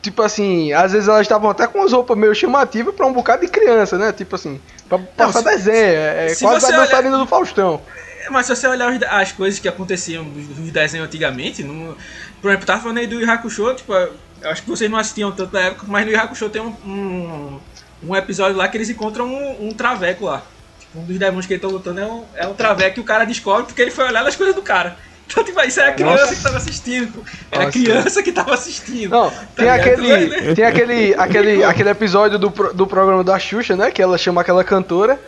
[0.02, 3.42] Tipo assim, às vezes elas estavam até com as roupas meio chamativas pra um bocado
[3.42, 4.12] de criança, né?
[4.12, 5.76] Tipo assim, pra passar se- desenho.
[5.76, 7.80] É, é se quase a olhar- dançarina do Faustão.
[8.30, 11.94] Mas se você olhar as coisas que aconteciam dos desenhos antigamente, não,
[12.40, 14.10] por exemplo, tava falando aí do Hakusho, tipo, eu
[14.50, 17.60] acho que vocês não assistiam tanto na época, mas no Hakusho tem um, um,
[18.08, 20.42] um episódio lá que eles encontram um, um traveco lá.
[20.94, 23.24] Um dos demônios que eles estão lutando é um, é um traveco que o cara
[23.24, 24.96] descobre porque ele foi olhar as coisas do cara.
[25.30, 26.34] Então, tipo, isso era a criança Nossa.
[26.34, 27.20] que tava assistindo, pô.
[27.52, 27.78] Era a Nossa.
[27.78, 29.10] criança que tava assistindo.
[29.10, 29.78] Não, tem ligado?
[29.78, 33.92] aquele, tem aquele, aquele, aquele episódio do, do programa da Xuxa, né?
[33.92, 35.20] Que ela chama aquela cantora,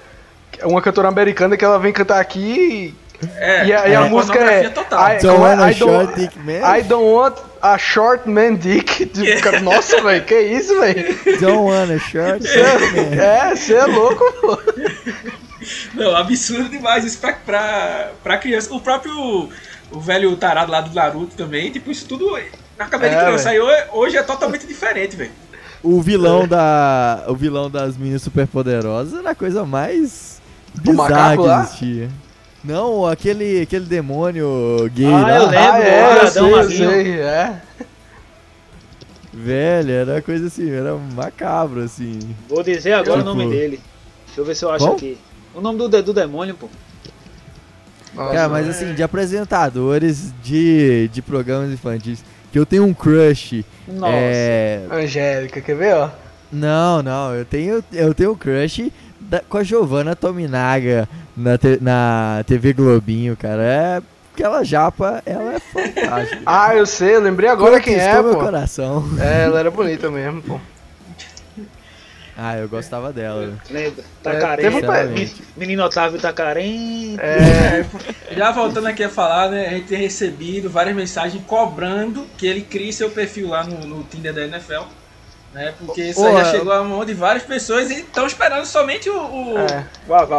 [0.64, 2.92] uma cantora americana que ela vem cantar aqui
[3.36, 4.08] É, e, a, e a É.
[4.08, 5.08] música é total.
[5.08, 5.40] I, Don't é?
[5.40, 6.76] want a I don't- short dick man.
[6.78, 9.06] I don't want a short man dick.
[9.06, 11.16] Tipo, cara, Nossa, velho, que isso, velho?
[11.40, 13.22] Don't wanna short Cê- dick man.
[13.22, 14.58] É, você é louco, pô.
[15.94, 18.72] Não, absurdo demais isso pra, pra, pra criança.
[18.74, 19.48] O próprio
[19.90, 22.38] o velho tarado lá do Naruto também, tipo, isso tudo
[22.78, 23.50] na cabeça É, de criança.
[23.50, 23.60] Aí
[23.92, 25.30] hoje, é totalmente diferente, velho.
[25.82, 27.24] O vilão da.
[27.28, 30.40] O vilão das meninas superpoderosas era a coisa mais
[30.74, 32.08] bizarra que existia.
[32.64, 35.36] Não, aquele, aquele demônio gay Ah, lá.
[35.36, 35.58] eu lembro.
[35.72, 37.60] Ah, é, eu sei, eu sei, é.
[39.32, 42.18] Velho, era coisa assim, era macabro, assim.
[42.48, 43.80] Vou dizer agora Tipo- o nome dele.
[44.26, 44.94] Deixa eu ver se eu acho Qual?
[44.96, 45.18] aqui.
[45.54, 46.68] O nome do, de- do demônio, pô.
[48.14, 52.22] Nossa, Cara, mas assim, de apresentadores de, de programas infantis,
[52.52, 53.64] que eu tenho um crush.
[53.88, 54.12] Nossa.
[54.14, 54.86] É.
[54.90, 56.10] Angélica, quer ver, ó?
[56.52, 61.78] Não, não, eu tenho, eu tenho um crush da- com a Giovanna Tominaga na, te-
[61.80, 63.62] na TV Globinho, cara.
[63.62, 64.02] É.
[64.34, 66.42] Aquela japa, ela é fantástica.
[66.46, 68.40] Ah, eu sei, eu lembrei agora quem é, meu pô.
[68.40, 69.04] coração.
[69.20, 70.60] É, ela era bonita mesmo, pô.
[72.36, 73.54] Ah, eu gostava dela.
[73.70, 74.04] Lembra?
[74.22, 74.62] Tá É, carente.
[74.62, 75.42] teve Sinceramente.
[75.56, 77.20] Menino Otávio tá carente.
[77.20, 77.84] É,
[78.34, 79.66] Já voltando aqui a falar, né?
[79.66, 84.02] A gente tem recebido várias mensagens cobrando que ele crie seu perfil lá no, no
[84.04, 84.82] Tinder da NFL.
[85.52, 85.74] Né?
[85.78, 89.58] Porque isso já chegou a mão de várias pessoas e estão esperando somente o, o
[89.58, 89.86] é.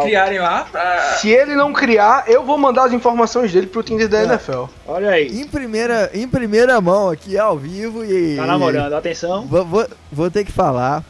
[0.01, 1.13] Criarem lá pra.
[1.17, 4.23] Se ele não criar, eu vou mandar as informações dele pro Tinder da É.
[4.23, 4.63] NFL.
[4.87, 5.27] Olha aí.
[5.27, 8.37] Em primeira, em primeira mão aqui ao vivo e.
[8.37, 9.45] Tá namorando, atenção.
[9.45, 11.03] Vou, vou, vou ter que falar.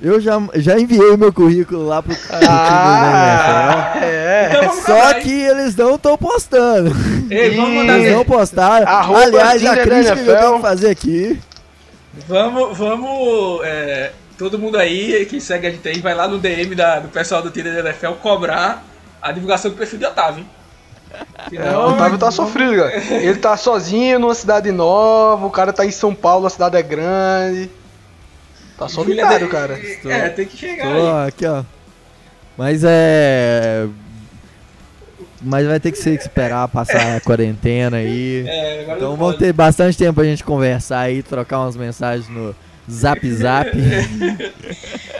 [0.00, 4.50] Eu já, já enviei meu currículo lá pro, pro time Ah, da é.
[4.52, 6.90] Então Só que eles não estão postando.
[7.30, 8.86] Ei, vamos mandar Eles não postaram.
[8.86, 11.40] Arroba Aliás, a crítica que eu tenho que fazer aqui.
[12.28, 13.60] Vamos, vamos.
[13.64, 17.08] é, todo mundo aí que segue a gente aí, vai lá no DM da- do
[17.08, 18.84] pessoal do Tinder da NFL cobrar
[19.20, 20.50] a divulgação do perfil de Otávio, hein?
[21.52, 22.96] É, o Otávio tá sofrido, cara.
[22.96, 26.82] Ele tá sozinho numa cidade nova, o cara tá em São Paulo, a cidade é
[26.82, 27.70] grande.
[28.78, 29.80] Tá solitário, cara.
[30.04, 31.28] É, tem que chegar Tô aí.
[31.28, 31.64] aqui, ó.
[32.58, 33.86] Mas é.
[35.40, 38.44] Mas vai ter que ser esperar passar a quarentena aí.
[38.48, 39.38] É, agora Então vamos pode.
[39.38, 42.54] ter bastante tempo pra gente conversar aí, trocar umas mensagens no
[42.90, 43.70] Zap Zap.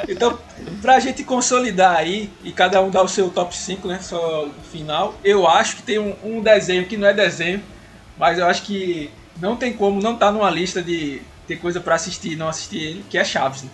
[0.09, 0.38] Então,
[0.80, 3.98] pra gente consolidar aí e cada um dar o seu top 5, né?
[4.00, 7.61] Só no final, eu acho que tem um, um desenho que não é desenho,
[8.16, 11.94] mas eu acho que não tem como não tá numa lista de ter coisa pra
[11.94, 13.62] assistir e não assistir ele, que é Chaves.
[13.62, 13.70] Né?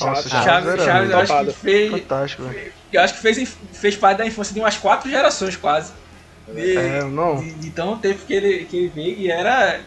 [0.00, 2.72] Nossa, Chaves, Chaves, Chaves eu acho que fez, Fantástico, velho.
[2.92, 5.92] eu acho que fez, fez parte da infância de umas quatro gerações quase.
[6.48, 7.36] De, É, não.
[7.36, 9.80] de, de tão tempo que ele, que ele veio e era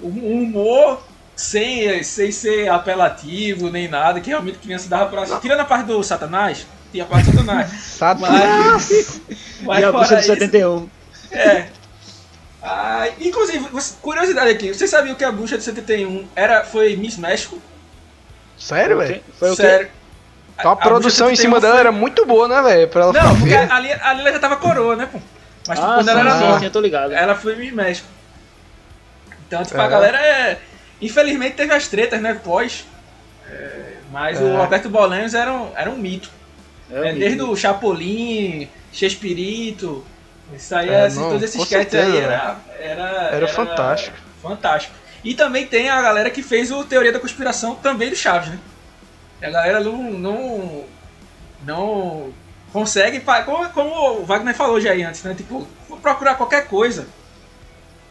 [0.00, 1.02] um um humor
[1.34, 5.38] sem, sem ser apelativo nem nada, que realmente criança dava pra.
[5.40, 7.70] Tirando a parte do Satanás, tinha a parte do Satanás.
[7.80, 9.20] Satanás!
[9.62, 10.88] Mas e a bucha de isso, 71.
[11.30, 11.66] É.
[12.70, 17.16] Ah, inclusive, você- curiosidade aqui, você sabia que a bruxa de 71 era, foi Miss
[17.16, 17.58] México?
[18.58, 19.22] Sério, velho?
[19.38, 19.62] Foi o quê?
[19.62, 19.88] Sério.
[20.58, 22.90] Então a, bruxa produção em cima 71 dela foi- era muito boa, né, velho?
[23.12, 25.18] Não, ficar porque ali, ali ela já tava coroa, né, pô?
[25.66, 26.64] Mas tipo, Ah, quando sim, ela era nova.
[26.64, 27.12] eu tô ligado.
[27.12, 28.08] Ela foi Miss México.
[29.46, 29.80] Então, tipo, É.
[29.84, 30.58] a galera é.
[31.00, 32.38] Infelizmente teve as tretas, né?
[32.42, 32.84] Pós.
[33.48, 34.44] É, mas É.
[34.44, 36.30] o Roberto Bolanhos era um, era um mito.
[36.90, 37.12] É, né?
[37.12, 40.04] o Desde o Chapolin, Chespirito.
[40.54, 44.16] Isso aí, É, esses- não, todos esses sketches aí era, era, Era fantástico.
[44.42, 44.94] Fantástico.
[45.24, 48.58] E também tem a galera que fez o Teoria da Conspiração também do Chaves, né?
[49.42, 50.10] A galera não.
[50.12, 50.84] não,
[51.64, 52.32] não
[52.72, 53.20] consegue.
[53.44, 55.34] Como, como o Wagner falou já aí antes, né?
[55.34, 57.06] Tipo, vou procurar qualquer coisa.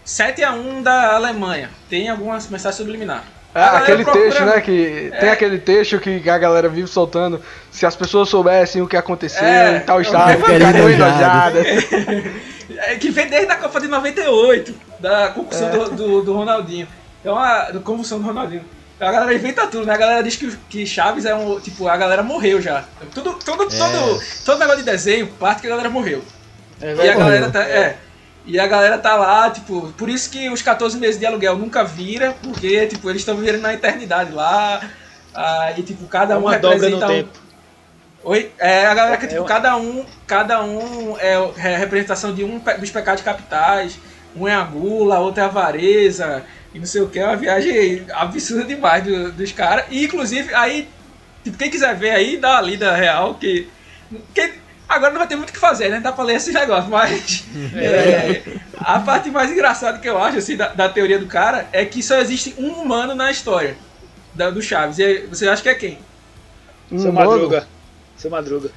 [0.05, 1.69] 7x1 da Alemanha.
[1.89, 3.25] Tem algumas mensagens subliminares.
[3.57, 4.61] É, A galera aquele texto, né?
[4.61, 5.31] Que tem É.
[5.31, 7.41] aquele texto que a galera vive soltando.
[7.71, 11.65] Se as pessoas soubessem o que aconteceu É, em tal estado, ficaria ficariam enojadas.
[12.79, 16.85] É, que vem desde a Copa de 98, da concussão do, do, do Ronaldinho.
[17.21, 18.63] Então, a do convulsão do Ronaldinho.
[18.99, 19.93] A galera inventa tudo, né?
[19.93, 21.59] A galera diz que, que Chaves é um.
[21.59, 22.83] Tipo, a galera morreu já.
[23.13, 23.77] Tudo, tudo, É.
[23.77, 26.21] todo, todo negócio de desenho parte que a galera morreu.
[26.81, 27.61] É E a galera tá.
[27.63, 27.95] É.
[28.47, 31.83] E a galera tá lá, tipo, por isso que os 14 meses de aluguel nunca
[31.83, 34.81] vira, porque, tipo, eles estão vivendo na eternidade lá.
[35.33, 37.39] Aí, tipo, cada É um uma dobra no representa um, tempo.
[38.23, 38.51] Oi?
[38.57, 42.43] É, a galera que, É tipo, cada um, cada um é é a representação de
[42.45, 43.99] um dos pecados capitais.
[44.35, 46.43] Um é a gula, outro é a avareza,
[46.73, 47.19] e não sei o que.
[47.19, 49.85] É uma viagem absurda demais do- dos caras.
[49.89, 50.87] E, inclusive, aí,
[51.43, 53.67] tipo, quem quiser ver aí, dá a lida real, que...
[54.33, 54.53] Quem,
[54.87, 55.99] Agora não vai ter muito o que fazer, né?
[55.99, 57.43] Dá pra ler esse negócio, mas.
[57.75, 58.41] é,
[58.77, 62.01] a parte mais engraçada que eu acho, assim, da, da teoria do cara é que
[62.01, 63.75] só existe um humano na história
[64.33, 64.97] da- do Chaves.
[64.99, 65.99] E aí, você acha que é quem?
[66.89, 67.31] Seu Um mano.
[67.31, 67.67] Madruga.
[68.15, 68.71] Seu Madruga.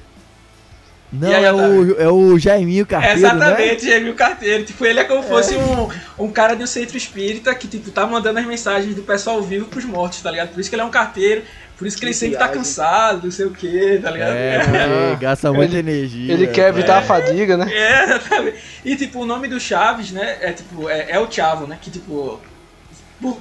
[1.13, 3.27] Não, aí, é, o, é o Jaiminho Carteiro, né?
[3.27, 4.63] Exatamente, Jamil Carteiro.
[4.63, 8.07] Tipo, ele é como fosse um, um cara de um centro espírita que, tipo, tá
[8.07, 10.49] mandando as mensagens do pessoal vivo pros mortos, tá ligado?
[10.53, 11.43] Por isso que ele é um carteiro,
[11.81, 14.35] por isso que ele sempre tá cansado, não sei o que, tá ligado?
[14.37, 16.31] É, gasta muita energia.
[16.31, 17.73] Ele quer evitar a fadiga, né?
[17.73, 18.57] É, exatamente.
[18.85, 20.37] E tipo, o nome do Chaves, né?
[20.41, 21.79] É tipo, é, é o Chavo, né?
[21.81, 22.39] Que tipo.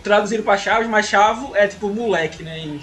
[0.02, 2.58] Traduziram pra Chaves, mas Chavo é tipo moleque, né?
[2.60, 2.80] Em,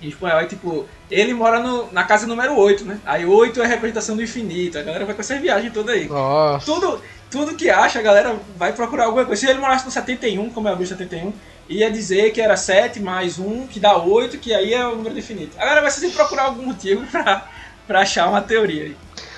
[0.00, 0.38] em espanhol.
[0.38, 3.00] Aí tipo, ele mora no, na casa número 8, né?
[3.04, 4.78] Aí 8 é a representação do infinito.
[4.78, 6.06] A galera vai com essa viagem toda aí.
[6.06, 6.66] Nossa.
[6.66, 9.40] Tudo, tudo que acha, a galera vai procurar alguma coisa.
[9.40, 11.32] Se ele morasse no 71, como é o 71,
[11.68, 15.14] ia dizer que era 7 mais 1, que dá 8, que aí é o número
[15.14, 15.56] do infinito.
[15.58, 17.46] Agora vai sempre procurar algum motivo pra,
[17.86, 18.96] pra achar uma teoria aí.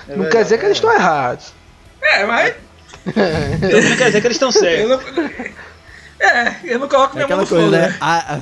[0.09, 0.79] É Não quer dizer que eles é.
[0.79, 1.53] estão errados.
[2.01, 2.55] É, mas
[3.07, 5.15] Então não quer dizer que eles estão Eu certos.
[5.15, 5.29] não...
[6.19, 7.89] É, eu não coloco É minha mão aquela no coisa, né?
[7.89, 7.97] né?
[8.01, 8.39] A- a-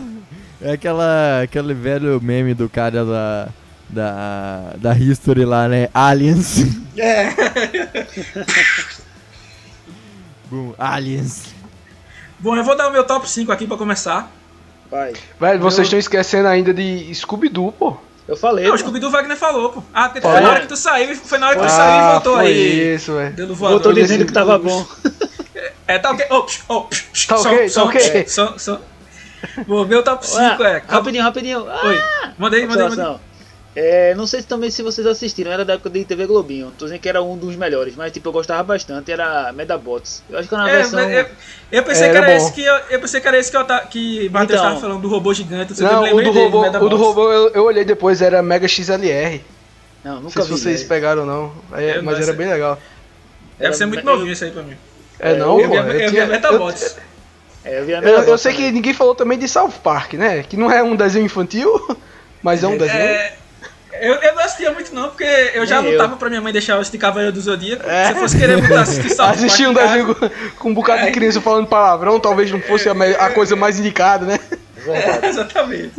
[0.62, 3.50] é aquela, aquele velho meme do cara da,
[3.90, 5.90] da, da History lá, né?
[5.94, 6.64] Aliens.
[6.98, 7.30] É.
[10.50, 11.55] Boom, aliens.
[12.40, 14.32] Bom, eu vou dar o meu top 5 aqui pra começar.
[14.90, 15.14] Vai.
[15.40, 17.98] Velho, vocês estão esquecendo ainda de Scooby-Doo, pô.
[18.28, 18.68] Eu falei.
[18.68, 18.78] Não, o.
[18.78, 19.84] Scooby-Doo Wagner falou, pô.
[19.94, 22.12] Ah, porque foi na hora que tu saiu, foi na hora que tu saiu e
[22.12, 22.96] voltou Ah, foi aí.
[22.96, 23.56] isso, velho.
[23.56, 24.86] Voltou dizendo que tava bom.
[25.88, 26.26] É, tá ok.
[26.32, 26.82] Oh, oh,
[27.28, 28.28] Tá som, ok, tá som, ok.
[28.28, 28.80] som, som.
[29.68, 30.84] Bom, meu top 5 Ué, é...
[30.88, 31.70] rapidinho, rapidinho.
[31.70, 32.02] Ah, Oi,
[32.40, 33.16] mandei, mandei, mandei.
[33.76, 36.72] É, não sei se também se vocês assistiram, era da época de TV Globinho.
[36.78, 40.24] Tô dizendo que era um dos melhores, mas tipo, eu gostava bastante, era Medabots.
[40.30, 41.00] Eu acho que era uma É, versão.
[41.02, 41.26] eu,
[41.74, 42.38] eu pensei Era que era bom.
[42.46, 44.70] esse que eu, eu pensei que era esse que eu ta, que Matheus Então.
[44.72, 46.90] tava falando do robô gigante, não sei Não, que, eu o do dele, robô, o
[46.90, 49.44] do robô eu, eu olhei depois, era Mega XLR.
[50.06, 50.58] Não, Não nunca sei se vi.
[50.58, 50.90] vocês velho.
[50.90, 51.52] pegaram não.
[51.74, 52.34] É, Eu mas não era sei.
[52.36, 52.80] bem legal.
[53.60, 54.78] Deve ser Era- muito novinho isso aí pra mim.
[55.20, 55.74] É, não, eu pô.
[55.84, 56.96] via, eu tinha- Metabots.
[57.66, 58.72] É, eu, vi a eu, eu sei que também.
[58.72, 60.44] ninguém falou também de South Park, né?
[60.44, 61.98] Que não é um desenho infantil,
[62.42, 63.00] mas é um desenho.
[63.00, 63.34] É,
[64.02, 65.24] eu, eu não assistia muito não, porque
[65.54, 67.88] eu já Nem lutava pra minha mãe deixar eu assistir Cavaleiro do Zodíaco.
[67.88, 68.06] É.
[68.08, 71.12] Se eu fosse querer muito assistir Park Assistir um desenho com, com um bocado de
[71.12, 74.40] criança falando palavrão, talvez não fosse a, me- a coisa mais indicada, né?
[74.88, 75.94] É, exatamente.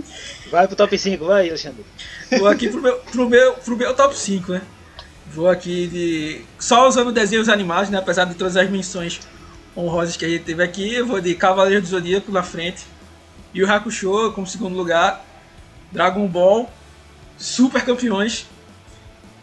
[0.50, 1.84] Vai pro top 5, vai, Alexandre.
[2.38, 4.62] Vou aqui pro meu, pro meu, pro meu top 5, né?
[5.28, 6.40] Vou aqui de.
[6.58, 7.98] Só usando desenhos animados, né?
[7.98, 9.20] Apesar de todas as menções
[9.76, 12.84] honrosas que a gente teve aqui, eu vou de Cavaleiro do Zodíaco na frente.
[13.52, 15.24] E o Hakusho como segundo lugar.
[15.90, 16.70] Dragon Ball,
[17.38, 18.46] Super Campeões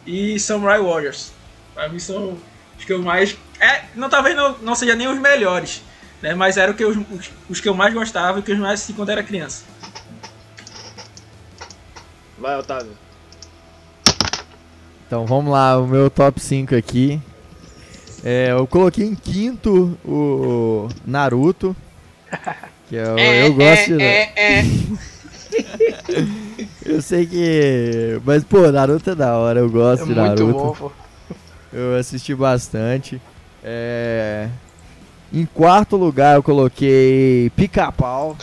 [0.06, 1.32] e Samurai Warriors.
[1.74, 2.38] Pra mim são
[2.78, 3.36] os que eu mais.
[3.60, 5.82] É, não, talvez não, não seja nem os melhores,
[6.22, 6.34] né?
[6.36, 8.94] Mas eram que eu- os, os que eu mais gostava e que eu mais assisti
[8.94, 9.64] quando era criança.
[12.38, 12.92] Vai, Otávio.
[15.08, 17.22] Então vamos lá, o meu top 5 aqui.
[18.24, 21.76] É, eu coloquei em quinto o Naruto.
[22.90, 24.04] Que eu, eu gosto de.
[26.86, 28.20] eu sei que.
[28.26, 30.54] Mas, pô, Naruto é da hora, eu gosto É de muito Naruto.
[30.54, 30.92] bom, pô.
[31.72, 33.22] Eu assisti bastante.
[33.64, 34.48] É,
[35.32, 38.38] Em quarto lugar eu coloquei Pica-Pau.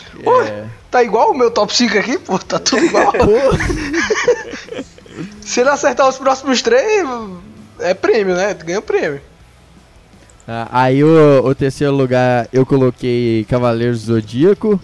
[0.45, 3.13] é- Tá igual o meu top 5 aqui, pô, tá tudo igual.
[5.41, 7.07] Se ele acertar os próximos três,
[7.79, 8.53] é prêmio, né?
[8.53, 9.21] Ganha prêmio.
[10.47, 14.79] Ah, Aí o, o terceiro lugar eu coloquei Cavaleiros do Zodíaco.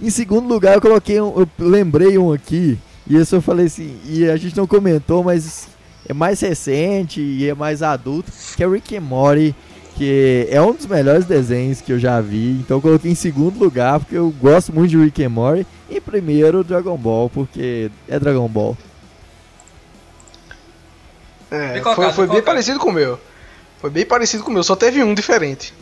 [0.00, 2.78] Em segundo lugar eu coloquei um, eu lembrei um aqui.
[3.06, 5.68] E esse eu falei assim, e a gente não comentou, mas
[6.08, 9.54] é mais recente e é mais adulto, que é Rick and Morty,
[9.96, 12.52] que é um dos melhores desenhos que eu já vi.
[12.60, 15.66] Então eu coloquei em segundo lugar porque eu gosto muito de Rick and Morty.
[15.90, 18.76] E em primeiro Dragon Ball, porque é Dragon Ball.
[21.50, 23.18] É, foi, foi bem parecido com o meu.
[23.80, 25.72] Foi bem parecido com o meu, só teve um diferente.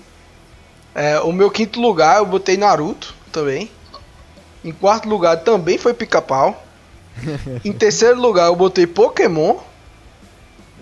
[0.94, 3.70] É, o meu quinto lugar eu botei Naruto também.
[4.66, 6.60] Em quarto lugar também foi Pica-Pau.
[7.64, 9.58] em terceiro lugar eu botei Pokémon.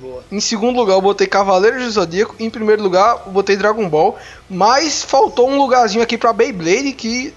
[0.01, 0.25] Boa.
[0.33, 2.35] Em segundo lugar eu botei Cavaleiros do Zodíaco.
[2.41, 4.19] Em primeiro lugar eu botei Dragon Ball.
[4.49, 7.35] Mas faltou um lugarzinho aqui pra Beyblade que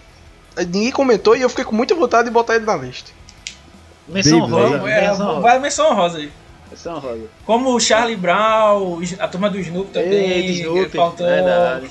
[0.58, 3.12] ninguém comentou e eu fiquei com muita vontade de botar ele na lista.
[4.08, 4.76] Menção Beyblade.
[4.78, 4.90] rosa.
[4.90, 5.40] É, rosa.
[5.42, 6.32] vai menção rosa aí.
[6.72, 7.26] Menção rosa.
[7.46, 10.98] Como o Charlie Brown, a turma do Snoop também, Snoopy.
[10.98, 11.28] faltou.
[11.28, 11.90] Verdade.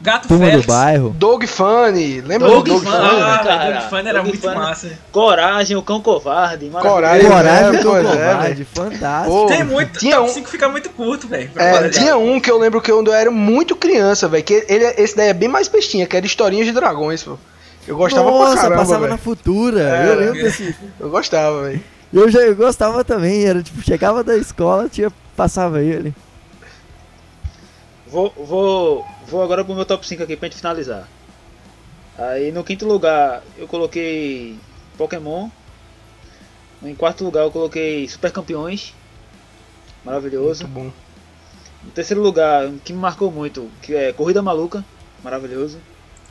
[0.00, 0.64] Gato Turma Félix.
[0.64, 1.10] do bairro.
[1.18, 2.96] Dog Funny, lembra Doug do Dog Funny.
[3.08, 3.20] Funny?
[3.22, 3.70] Ah, cara.
[3.80, 4.54] Doug Funny era Doug muito Funny.
[4.56, 4.90] massa.
[5.10, 6.68] Coragem, o cão covarde.
[6.70, 7.28] Coragem.
[7.28, 9.36] Coragem é, com pois é, covarde, fantástico.
[9.36, 11.50] Pô, Tem muito, tinha top um- 5 fica muito curto, velho.
[11.56, 14.84] É, tinha um que eu lembro que quando eu era muito criança, velho, que ele,
[14.96, 17.36] esse daí é bem mais pestinha, que era Historinhas de Dragões, pô.
[17.86, 19.12] Eu gostava Nossa, pra caramba, passava velho.
[19.12, 19.80] na futura.
[19.80, 20.76] É, eu lembro desse.
[21.00, 21.80] Eu gostava, velho.
[22.12, 26.14] Eu já eu gostava também, era tipo, chegava da escola, tinha, passava ele.
[28.10, 31.06] Vou, vou, vou agora pro meu top 5 aqui pra gente finalizar.
[32.16, 34.58] Aí no quinto lugar eu coloquei
[34.96, 35.50] Pokémon.
[36.82, 38.94] Em quarto lugar eu coloquei Super Campeões.
[40.02, 40.66] Maravilhoso.
[40.66, 40.92] Muito bom.
[41.86, 44.82] Em terceiro lugar, que me marcou muito, que é Corrida Maluca.
[45.22, 45.78] Maravilhoso.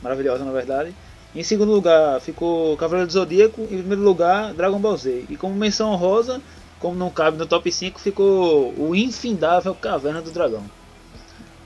[0.02, 0.92] Maravilhosa na verdade.
[1.32, 3.62] Em segundo lugar ficou Cavaleiro do Zodíaco.
[3.62, 5.26] Em primeiro lugar, Dragon Ball Z.
[5.28, 6.42] E como menção honrosa,
[6.80, 10.64] como não cabe no top 5, ficou o infindável Caverna do Dragão.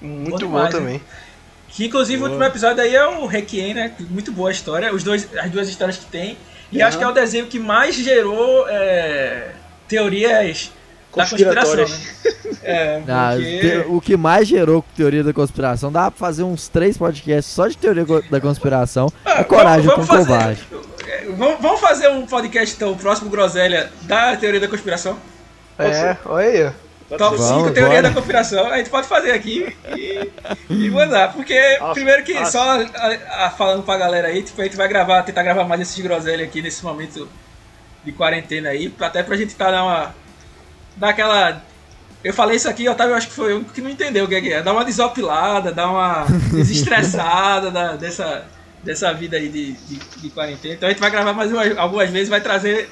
[0.02, 1.00] Muito Bom bom, demais, também.
[1.68, 3.92] Que inclusive o último episódio aí é o Requiem, né?
[4.10, 6.36] Muito boa a história, os dois, as duas histórias que tem.
[6.70, 6.88] E Aham.
[6.88, 9.50] acho que é o desenho que mais gerou é,
[9.88, 10.70] teorias
[11.14, 11.84] da conspiração, né?
[12.64, 13.84] É, Ah, porque...
[13.88, 17.76] o que mais gerou teoria da conspiração, dá pra fazer uns três podcasts só de
[17.76, 19.12] teoria da conspiração.
[19.24, 20.66] Ah, É coragem vamos- com vamos fazer- covarde.
[21.08, 25.18] é, Vamos, vamos fazer um podcast então, o próximo Groselha da teoria da conspiração.
[25.78, 26.72] É, olha aí.
[27.18, 28.02] Top Vamos, 5 teoria bora.
[28.02, 28.66] da conspiração.
[28.68, 30.30] A gente pode fazer aqui e,
[30.70, 31.32] e mandar.
[31.32, 32.50] Porque, Nossa, primeiro que, nossa.
[32.52, 35.80] só a- a- falando pra galera aí, tipo, a gente vai gravar, tentar gravar mais
[35.80, 37.28] esses groselha aqui nesse momento
[38.04, 40.14] de quarentena aí, até pra gente tá dar uma.
[40.96, 41.62] dar aquela.
[42.24, 44.28] Eu falei isso aqui, Otávio, eu acho que foi o único que não entendeu o
[44.28, 44.62] que é que é.
[44.62, 48.44] Dar uma desopilada, dar uma desestressada da- dessa,
[48.82, 50.74] dessa vida aí de, de, de quarentena.
[50.74, 52.88] Então a gente vai gravar mais uma- algumas vezes, vai trazer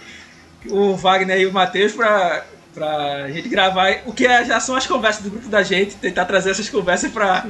[0.68, 2.44] o Wagner e o Matheus pra,
[2.80, 6.24] pra gente gravar o que é- já são as conversas do grupo da gente, tentar
[6.24, 7.44] trazer essas conversas pra,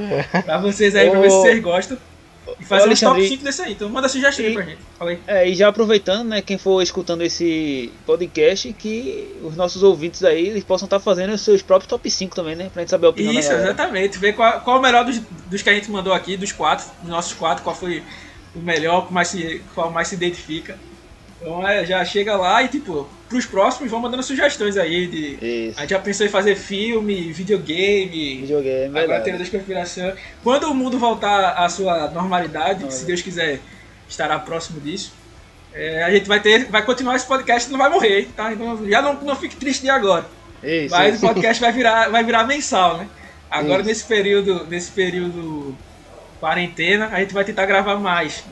[0.44, 1.98] pra vocês aí, pra ver se Ô, vocês gostam.
[2.58, 3.72] E fazer ô, uns top Alexandre, 5 desse aí.
[3.72, 4.78] Então manda sugestão aí pra gente.
[4.98, 5.18] Fala aí.
[5.28, 10.48] É, e já aproveitando, né, quem for escutando esse podcast, que os nossos ouvintes aí,
[10.48, 13.10] eles possam estar fazendo os seus próprios top 5 também, né, pra gente saber a
[13.10, 14.18] opinião Isso, exatamente.
[14.18, 17.10] Ver qual, qual o melhor dos, dos que a gente mandou aqui, dos quatro, dos
[17.10, 18.02] nossos quatro, qual foi
[18.52, 20.76] o melhor, qual mais se, qual mais se identifica.
[21.40, 25.68] Então é, já chega lá e tipo, pros próximos vão mandando sugestões aí de.
[25.68, 29.24] Isso, A gente já pensou em fazer filme, videogame, videogame, Agora verdade.
[29.24, 30.12] teoria da conspiração.
[30.42, 33.60] Quando o mundo voltar à sua normalidade, que se Deus quiser
[34.08, 35.12] estará próximo disso,
[35.72, 38.52] é, a gente vai ter, vai continuar esse podcast, não vai morrer, tá?
[38.52, 40.26] Então já não, não fique triste de agora.
[40.62, 43.08] Isso, Mas o podcast vai virar, vai virar mensal, né?
[43.50, 43.88] Agora Isso.
[43.88, 45.74] nesse período, nesse período
[46.38, 48.44] quarentena, a gente vai tentar gravar mais,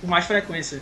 [0.00, 0.80] com mais frequência.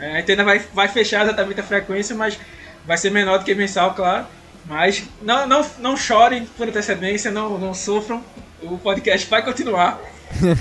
[0.00, 2.38] É, a gente ainda vai, vai fechar exatamente a frequência, mas
[2.86, 4.26] vai ser menor do que mensal, claro.
[4.66, 8.22] Mas não, não, não chorem por antecedência, não, não sofram.
[8.62, 10.00] O podcast vai continuar.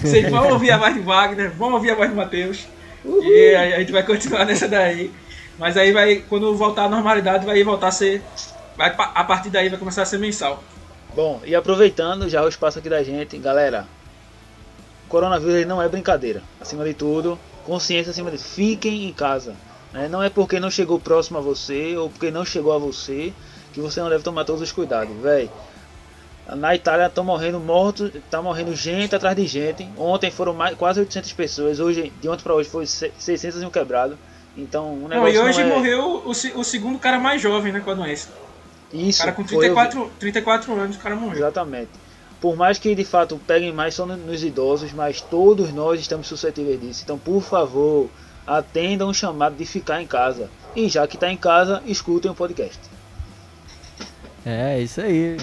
[0.02, 2.68] Vocês vão ouvir a voz de Wagner, vão ouvir a voz de Matheus.
[3.06, 5.12] E a, a gente vai continuar nessa daí.
[5.58, 8.22] Mas aí vai, quando voltar à normalidade, vai voltar a ser.
[8.78, 10.64] Vai, a partir daí vai começar a ser mensal.
[11.16, 13.86] Bom, e aproveitando já o espaço aqui da gente, galera,
[15.06, 16.42] o coronavírus não é brincadeira.
[16.62, 18.38] Acima de tudo, consciência acima de.
[18.38, 19.56] Fiquem em casa.
[19.94, 20.08] né?
[20.08, 23.34] Não é porque não chegou próximo a você ou porque não chegou a você
[23.74, 25.50] que você não deve tomar todos os cuidados, velho.
[26.56, 29.88] Na Itália estão morrendo mortos, tá morrendo gente atrás de gente.
[29.96, 33.66] Ontem foram mais, quase 800 pessoas, hoje de ontem para hoje foi se- 600 e
[33.66, 34.18] um quebrado.
[34.58, 35.76] Então, o Não, negócio e hoje não é...
[35.76, 38.30] morreu o, o segundo cara mais jovem né, com a doença.
[38.92, 39.76] O Isso, cara com foi, eu vi.
[39.76, 41.38] 34, 34 anos, o cara morreu.
[41.38, 41.92] Exatamente.
[42.42, 46.28] Por mais que de fato peguem mais só no- nos idosos, mas todos nós estamos
[46.28, 47.02] suscetíveis disso.
[47.04, 48.10] Então, por favor,
[48.48, 50.50] atendam o chamado de ficar em casa.
[50.76, 52.80] E já que está em casa, escutem o podcast.
[54.46, 55.38] É, isso aí.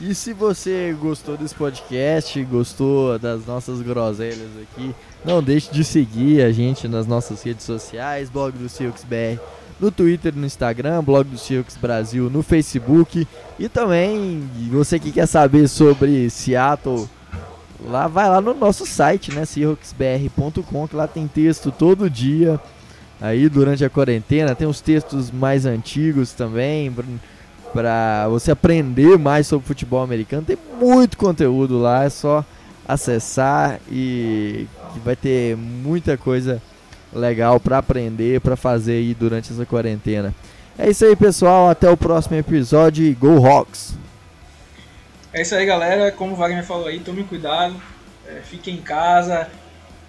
[0.00, 6.42] E se você gostou desse podcast, gostou das nossas groselhas aqui, não deixe de seguir
[6.42, 9.38] a gente nas nossas redes sociais, blog do Silks BR,
[9.82, 13.26] no Twitter, no Instagram, blog do Silks Brasil, no Facebook
[13.58, 17.08] e também você que quer saber sobre Seattle,
[17.84, 22.60] lá vai lá no nosso site, né, seahawksbr.com, que lá tem texto todo dia.
[23.20, 26.94] Aí durante a quarentena tem os textos mais antigos também,
[27.72, 30.44] para você aprender mais sobre futebol americano.
[30.44, 32.44] Tem muito conteúdo lá, é só
[32.86, 34.66] acessar e
[35.04, 36.62] vai ter muita coisa
[37.12, 40.34] legal para aprender, para fazer aí durante essa quarentena.
[40.78, 41.68] É isso aí, pessoal.
[41.68, 43.04] Até o próximo episódio.
[43.04, 43.94] e Go Hawks!
[45.32, 46.12] É isso aí, galera.
[46.12, 47.74] Como o Wagner falou aí, tomem cuidado,
[48.26, 49.48] é, fiquem em casa,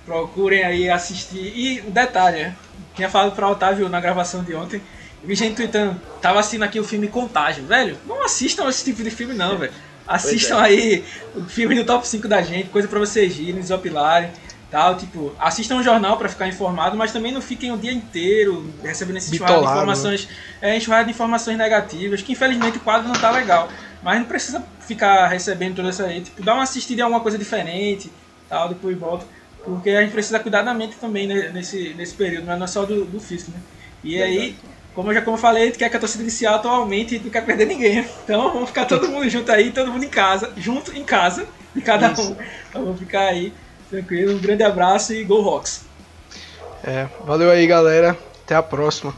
[0.05, 1.53] procurem aí assistir.
[1.55, 2.55] E um detalhe, né?
[2.95, 4.81] Tinha falado pra Otávio na gravação de ontem.
[5.23, 7.63] Vi gente tweetando, tava assistindo aqui o filme Contágio.
[7.65, 9.71] Velho, não assistam esse tipo de filme, não, velho.
[10.05, 14.29] Assistam aí o filme do top 5 da gente, coisa pra vocês irem, desopilarem
[14.73, 14.97] tal.
[14.97, 19.17] Tipo, assistam o jornal para ficar informado, mas também não fiquem o dia inteiro recebendo
[19.17, 19.71] esse enxurrado de né?
[19.71, 20.27] informações,
[20.59, 23.69] é, enxurrado de informações negativas, que infelizmente o quadro não tá legal.
[24.01, 26.21] Mas não precisa ficar recebendo toda essa aí.
[26.21, 28.11] Tipo, dá uma assistida em alguma coisa diferente,
[28.49, 29.25] tal, depois volta.
[29.63, 32.83] Porque a gente precisa cuidar da mente também né, nesse, nesse período, não é só
[32.83, 33.61] do, do físico, né?
[34.03, 34.57] E aí,
[34.93, 37.67] como eu já como eu falei, quer que a torcida inicial atualmente não quer perder
[37.67, 38.05] ninguém.
[38.23, 41.81] Então vamos ficar todo mundo junto aí, todo mundo em casa, junto em casa, de
[41.81, 42.33] cada Isso.
[42.33, 42.35] um.
[42.69, 43.53] Então vamos ficar aí
[43.93, 45.81] Tranquilo, um grande abraço e Go Rocks.
[46.83, 48.17] É, valeu aí, galera.
[48.43, 49.13] Até a próxima.